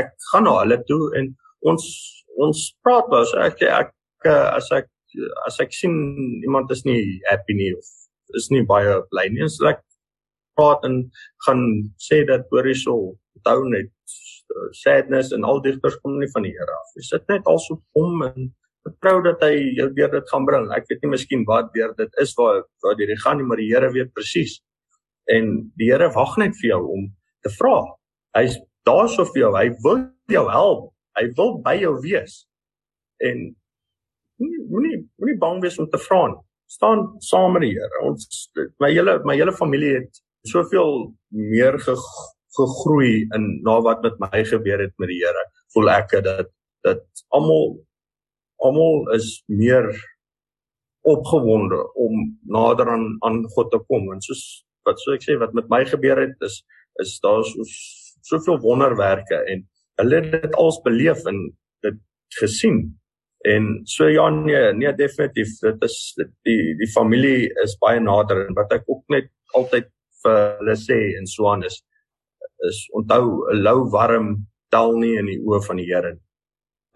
[0.00, 1.30] ek gaan na hulle toe en
[1.70, 1.84] ons
[2.42, 3.92] ons praat was ek ek
[4.26, 4.90] eh, as ek
[5.46, 5.94] as ek sien
[6.42, 7.00] iemand is nie
[7.30, 7.86] happy nie of
[8.34, 9.44] is nie baie bly nie.
[9.46, 9.82] Ons like
[10.58, 11.04] praat en
[11.46, 11.62] gaan
[12.08, 12.96] sê dat hoor hierso
[13.36, 13.92] onthou net
[14.50, 16.94] uh, sadness en al digters kom nie van die Here af.
[16.98, 18.50] Jy sit net also om en
[18.86, 20.70] vertrou dat hy jou deur dit gaan bring.
[20.76, 23.68] Ek weet nie miskien wat deur dit is waar waar jy gaan nie, maar die
[23.72, 24.58] Here weet presies.
[25.30, 27.06] En die Here wag net vir jou om
[27.44, 27.76] te vra.
[28.38, 29.52] Hy's daar so vir jou.
[29.58, 30.90] Hy wil jou help.
[31.18, 32.42] Hy wil by jou wees.
[33.24, 33.46] En
[34.40, 38.02] moenie moenie bang wees om te vra nie staan saam met die Here.
[38.06, 38.50] Ons
[38.82, 41.94] my hele my hele familie het soveel meer ge,
[42.58, 45.46] gegroei in na wat met my gebeur het met die Here.
[45.74, 46.52] Voel ek dat
[46.86, 47.78] dat almal
[48.64, 49.88] almal is meer
[51.06, 54.10] opgewonde om nader aan aan God te kom.
[54.12, 54.42] En soos
[54.86, 56.62] wat so ek sê wat met my gebeur het is
[57.02, 57.64] is daar so
[58.26, 59.66] soveel wonderwerke en
[60.00, 61.42] hulle het dit als beleef en
[61.86, 61.98] dit
[62.40, 62.80] gesien.
[63.46, 68.46] En so ja nee, nee definitief dit is dit, die die familie is baie nader.
[68.46, 69.90] En wat ek ook net altyd
[70.24, 71.82] vir hulle sê en so aan is
[72.66, 76.16] is onthou 'n lou warm tel nie in die oë van die Here.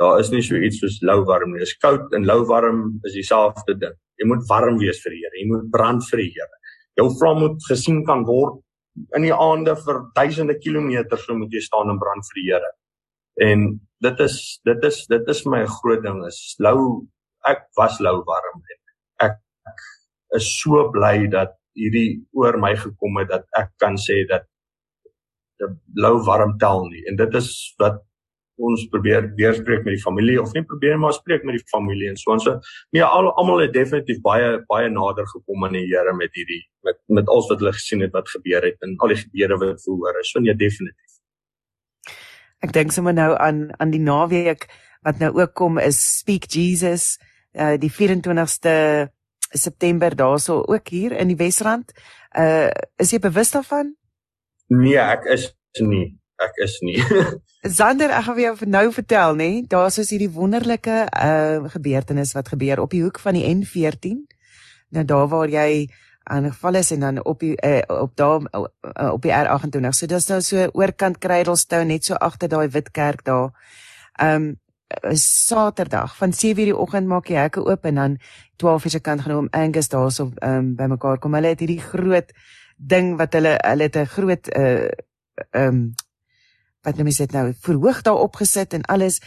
[0.01, 1.61] Daar is nie so iets soos lou warm nie.
[1.61, 3.97] Dis koud en lou warm is dieselfde ding.
[4.21, 5.37] Jy moet warm wees vir die Here.
[5.43, 6.61] Jy moet brand vir die Here.
[7.01, 8.61] Jou vrou moet gesien kan word
[9.17, 12.73] in die aande vir duisende kilometers so moet jy staan en brand vir die Here.
[13.51, 13.67] En
[14.05, 17.07] dit is dit is dit is my groot ding is lou
[17.49, 19.37] ek was lou warm en ek
[20.37, 24.49] is so bly dat hierdie oor my gekom het dat ek kan sê dat
[25.61, 25.69] die
[26.01, 27.51] lou warm tel nie en dit is
[27.83, 28.01] wat
[28.69, 32.19] ons probeer deurspreek met die familie of nie probeer maar spreek met die familie en
[32.21, 32.59] so en so
[32.97, 37.01] nee al almal het definitief baie baie nader gekom aan die Here met hierdie met
[37.21, 40.21] met alles wat hulle gesien het wat gebeur het en al die gebeure wat verhoor
[40.25, 41.19] is so nee definitief
[42.61, 44.69] Ek dink sommer nou aan aan die naweek
[45.07, 47.17] wat nou ook kom is Speak Jesus
[47.57, 48.75] uh die 24ste
[49.51, 51.93] September daarso ook hier in die Wesrand.
[52.39, 53.95] Uh is jy bewus daarvan?
[54.69, 55.49] Nee, ek is
[55.81, 56.20] nie.
[56.41, 56.97] Ek is nie.
[57.79, 59.49] Sander, ek gaan vir jou nou vertel, nê?
[59.69, 64.23] Daar's so hierdie wonderlike uh gebeurtenis wat gebeur op die hoek van die N14.
[64.97, 65.91] Nou daar waar jy
[66.31, 69.93] aangeval is en dan op die uh, op daar uh, op die R28.
[69.99, 73.53] So dis nou so oorkant Cradlestone net so agter daai wit kerk daar.
[74.23, 74.55] Um,
[75.15, 78.19] Saterdag van 7:00 die oggend maak die hekke oop en dan
[78.57, 81.35] 12:00 se kant gaan om Angus daarso ehm um, bymekaar kom.
[81.35, 82.33] Hulle het hierdie groot
[82.77, 84.89] ding wat hulle hulle het 'n groot uh
[85.51, 85.93] ehm um,
[86.85, 89.21] wat noem jy dit nou verhoog daar opgesit en alles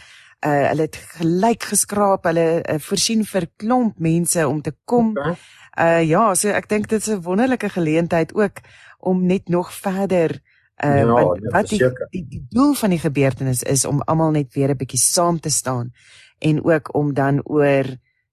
[0.44, 5.14] uh hulle het gelyk geskraap hulle uh, voorsien vir klomp mense om te kom.
[5.16, 5.36] Okay.
[5.74, 8.60] Uh ja, so ek dink dit is 'n wonderlike geleentheid ook
[8.98, 10.40] om net nog verder
[10.84, 11.78] uh ja, wat, ja, wat die,
[12.10, 15.50] die die doel van die gebeurtenis is om almal net weer 'n bietjie saam te
[15.50, 15.92] staan
[16.38, 17.84] en ook om dan oor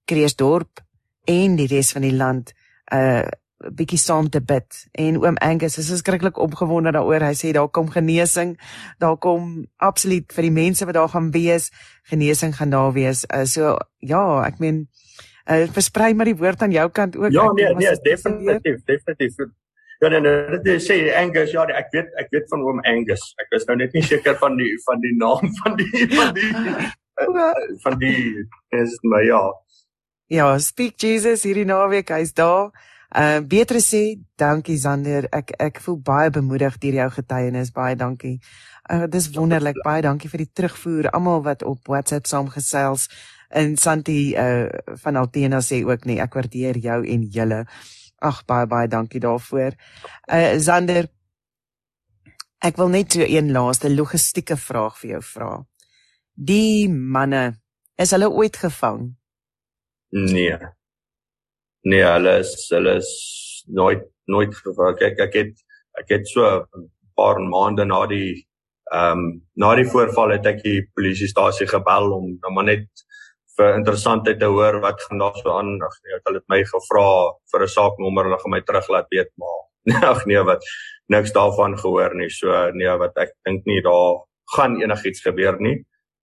[0.05, 0.81] Kreersdorp
[1.25, 2.53] en die res van die land
[2.93, 3.27] uh
[3.69, 4.65] bietjie saam te bid.
[4.97, 7.23] En oom Angus is skrikkelik opgewonde daaroor.
[7.25, 8.55] Hy sê daar kom genesing.
[8.99, 11.69] Daar kom absoluut vir die mense wat daar gaan wees,
[12.09, 13.25] genesing gaan daar wees.
[13.29, 14.87] Uh, so ja, ek meen
[15.45, 17.31] uh, versprei maar die woord aan jou kant ook.
[17.31, 19.35] Ja, nee, nee, definitief, definitief.
[20.01, 23.21] Ja, nee, nee, dit sê Angus, ja, ek weet ek weet van oom Angus.
[23.43, 26.49] Ek is nou net nie seker van die van die naam van die van die
[27.27, 27.51] uh,
[27.83, 28.47] van die
[28.81, 29.43] is my ja.
[30.31, 32.71] Ja, speak Jesus hierdie naweek, hy's daar.
[33.11, 35.27] Uh beter sê dankie Zander.
[35.31, 37.71] Ek ek voel baie bemoedig deur jou getuienis.
[37.75, 38.39] Baie dankie.
[38.87, 39.81] Uh dis wonderlik.
[39.83, 41.09] Baie dankie vir die terugvoer.
[41.11, 43.09] Almal wat op WhatsApp saamgesels
[43.49, 44.69] en Santi uh
[45.03, 47.65] van Altena sê ook nee, ek waardeer jou en julle.
[48.21, 49.75] Ag baie baie dankie daarvoor.
[50.31, 51.11] Uh Zander
[52.61, 55.53] ek wil net so een laaste logistieke vraag vir jou vra.
[56.31, 57.57] Die manne,
[57.97, 59.09] is hulle ooit gevang?
[60.11, 60.55] Nee.
[61.83, 63.11] Nee, hulle is hulle is
[63.67, 64.97] nooit nooit gevang.
[64.99, 65.53] Kyk, ek het
[65.99, 68.45] ek het so 'n paar maande na die
[68.91, 72.87] ehm um, na die voorval het ek die polisiestasie gebel om nou maar net
[73.57, 75.81] vir interessantheid te hoor wat gaan daar so aan.
[75.81, 77.07] Ag nee, hulle het my gevra
[77.51, 79.61] vir 'n saaknommer, hulle gaan my terug laat weet maar.
[80.13, 80.63] Ag nee, wat
[81.09, 82.29] niks daarvan gehoor nie.
[82.29, 84.21] So nee, wat ek dink nie daar
[84.55, 85.77] gaan enigiets gebeur nie.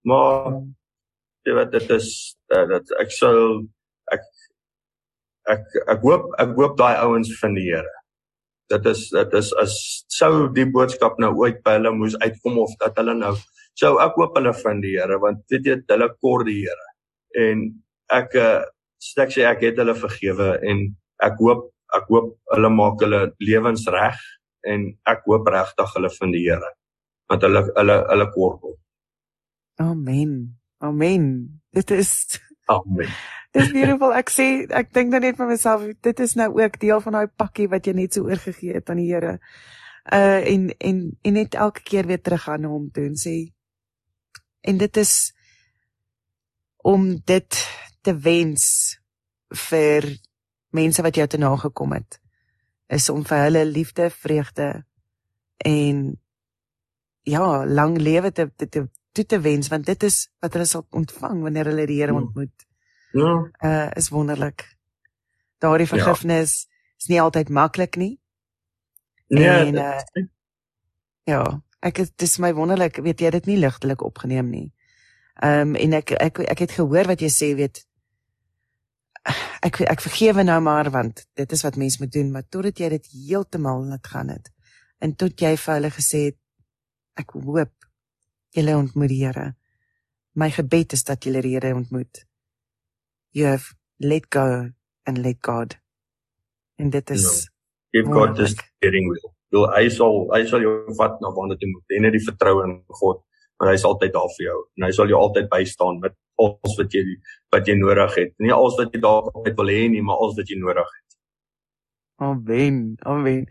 [0.04, 0.62] Maar
[1.46, 3.68] jy weet dit is uh, dat ek sou
[5.54, 7.94] ek ek hoop ek hoop daai ouens vind die Here.
[8.72, 9.76] Dit is dit is as
[10.12, 13.34] sou die boodskap nou ooit by hulle moes uitkom of dat hulle nou
[13.78, 16.88] sou ek hoop hulle vind die Here want weet jy hulle kort die Here
[17.48, 17.64] en
[18.12, 18.64] ek uh,
[19.24, 20.84] ek sê ek het hulle vergewe en
[21.24, 24.20] ek hoop ek hoop hulle maak hulle lewens reg
[24.68, 26.74] en ek hoop regtig hulle vind die Here
[27.28, 28.76] want hulle hulle hulle kortel.
[29.78, 30.32] Amen.
[30.82, 31.26] Amen.
[31.74, 33.12] Dit is Amen.
[33.56, 34.12] Dis beautiful.
[34.12, 37.30] Ek sê ek dink dan net vir myself dit is nou ook deel van daai
[37.40, 39.38] pakkie wat jy net so oorgegee het aan die Here.
[40.12, 43.36] Uh en en en net elke keer weer terug aan hom toe en sê
[44.60, 45.14] en dit is
[46.84, 47.58] om dit
[48.02, 48.64] te wens
[49.68, 50.06] vir
[50.76, 52.20] mense wat jou te nagekom het
[52.88, 54.68] is om vir hulle liefde, vreugde
[55.64, 55.98] en
[57.28, 60.86] ja, lang lewe te te te, te, te wens want dit is wat hulle sal
[60.90, 62.20] ontvang wanneer hulle die Here ja.
[62.22, 62.67] ontmoet.
[63.12, 63.50] Ja.
[63.64, 64.66] Uh is wonderlik.
[65.58, 65.96] Daardie ja.
[65.96, 66.76] vergifnis ja.
[66.98, 68.20] is nie altyd maklik nie.
[69.28, 69.48] Nee.
[69.48, 70.24] En, uh,
[71.24, 71.42] ja,
[71.80, 74.68] ek dit is my wonderlik, weet jy dit nie ligtelik opgeneem nie.
[75.38, 77.84] Ehm um, en ek ek ek het gehoor wat jy sê weet
[79.66, 82.88] ek ek vergewe nou maar want dit is wat mens moet doen maar totdat jy
[82.96, 84.50] dit heeltemal laat gaan het
[85.04, 86.38] en tot jy vir hulle gesê het
[87.22, 87.74] ek hoop
[88.56, 89.48] julle ontmoet die Here
[90.38, 92.24] my gebed is dat julle die Here ontmoet
[93.32, 94.70] you have let go
[95.06, 95.76] and let God
[96.78, 98.00] en dit is no.
[98.00, 101.72] give God the steering wheel jy hy sal hy sal jou vat na waar jy
[101.72, 103.24] moet en net die vertroue in God
[103.58, 106.78] maar hy is altyd daar vir jou en hy sal jou altyd bystaan met alles
[106.78, 107.04] wat jy
[107.52, 108.32] wat jy nodig het.
[108.42, 111.18] Nie alles wat jy daarop wil hê nie, maar alles wat jy nodig het.
[112.22, 112.96] Amen.
[113.06, 113.44] Amen.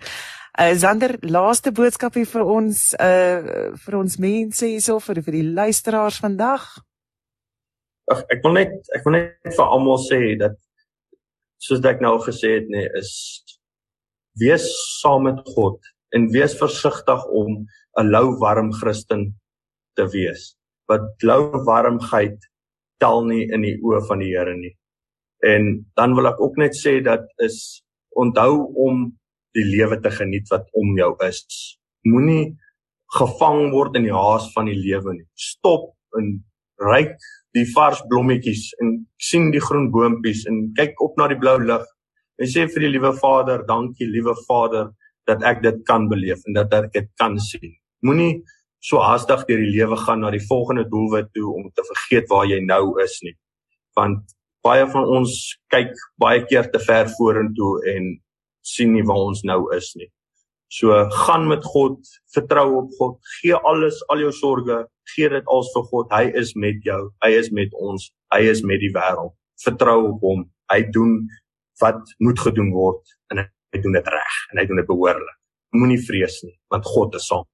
[0.57, 5.47] Uh, Zander, laaste boodskap hier vir ons uh vir ons mense hierso vir vir die
[5.59, 6.65] luisteraars vandag.
[8.07, 10.55] Ag, ek wil net ek wil net vir almal sê dat
[11.63, 13.11] soos ek nou gesê het, nee, is
[14.39, 14.67] wees
[15.01, 15.81] saam met God
[16.15, 17.65] en wees versigtig om
[17.99, 19.33] 'n lou warm Christen
[19.97, 20.55] te wees.
[20.87, 22.37] Wat blou warmheid
[23.01, 24.75] tel nie in die oë van die Here nie.
[25.43, 27.83] En dan wil ek ook net sê dat is
[28.15, 29.17] onthou om
[29.53, 31.43] die lewe te geniet wat om jou is.
[32.05, 32.55] Moenie
[33.17, 35.27] gevang word in die haas van die lewe nie.
[35.35, 36.43] Stop en
[36.79, 37.17] ryk
[37.57, 41.85] die vars blommetjies en sien die groen boontjies en kyk op na die blou lug.
[42.37, 44.91] En sê vir die liewe Vader, dankie liewe Vader
[45.27, 47.73] dat ek dit kan beleef en dat ek dit kan sien.
[48.05, 48.43] Moenie
[48.79, 52.45] so haastig deur die lewe gaan na die volgende doelwit toe om te vergeet waar
[52.47, 53.33] jy nou is nie.
[53.97, 54.35] Want
[54.65, 55.33] baie van ons
[55.73, 58.13] kyk baie keer te ver vorentoe en
[58.67, 60.09] sien nie waar ons nou is nie.
[60.69, 60.91] So
[61.23, 61.99] gaan met God,
[62.35, 66.13] vertrou op God, gee alles, al jou sorges, gee dit als vir God.
[66.13, 69.35] Hy is met jou, hy is met ons, hy is met die wêreld.
[69.63, 70.45] Vertrou op hom.
[70.71, 71.19] Hy doen
[71.81, 75.37] wat moet gedoen word en hy doen dit reg en hy doen dit behoorlik.
[75.75, 77.45] Moenie vrees nie, want God is saam.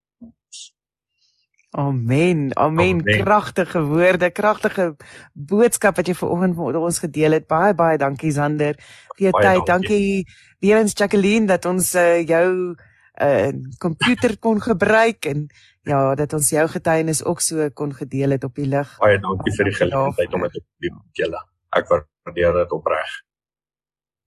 [1.74, 2.52] Amen.
[2.54, 3.00] Amen.
[3.02, 3.24] Amen.
[3.24, 4.96] Kragtige woorde, kragtige
[5.34, 7.48] boodskap wat jy vanoggend met ons gedeel het.
[7.50, 8.78] Baie baie dankie Sander.
[9.18, 9.66] Vir jou tyd.
[9.66, 10.26] Dankie
[10.62, 12.78] weer eens Jacqueline dat ons uh, jou 'n
[13.22, 15.48] uh, komputer kon gebruik en
[15.90, 18.96] ja, dat ons jou getuienis ook so kon gedeel het op die lig.
[19.00, 21.44] Baie dankie vir die geleentheid om dit te doen, julle.
[21.74, 23.18] Ek waardeer dit opreg.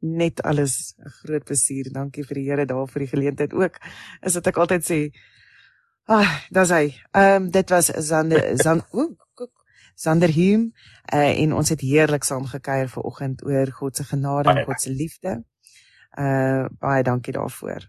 [0.01, 1.93] Net alles 'n groot plesier.
[1.93, 3.79] Dankie vir die Here daar vir die geleentheid ook.
[4.23, 5.01] Is dit ek altyd sê
[6.07, 6.95] Ah, dis hy.
[7.11, 8.83] Ehm um, dit was Zander Zan
[9.97, 10.71] Sander Hume
[11.15, 14.91] uh, en ons het heerlik saam gekuier vanoggend oor God se genade en God se
[14.91, 15.33] liefde.
[16.19, 17.89] Uh baie dankie daarvoor.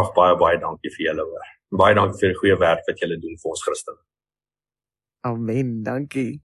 [0.00, 1.57] Ag baie baie dankie vir julle hoor.
[1.70, 4.00] Baie dankie vir die goeie werk wat julle doen vir ons Christene.
[5.28, 5.82] Amen.
[5.84, 6.30] Dankie.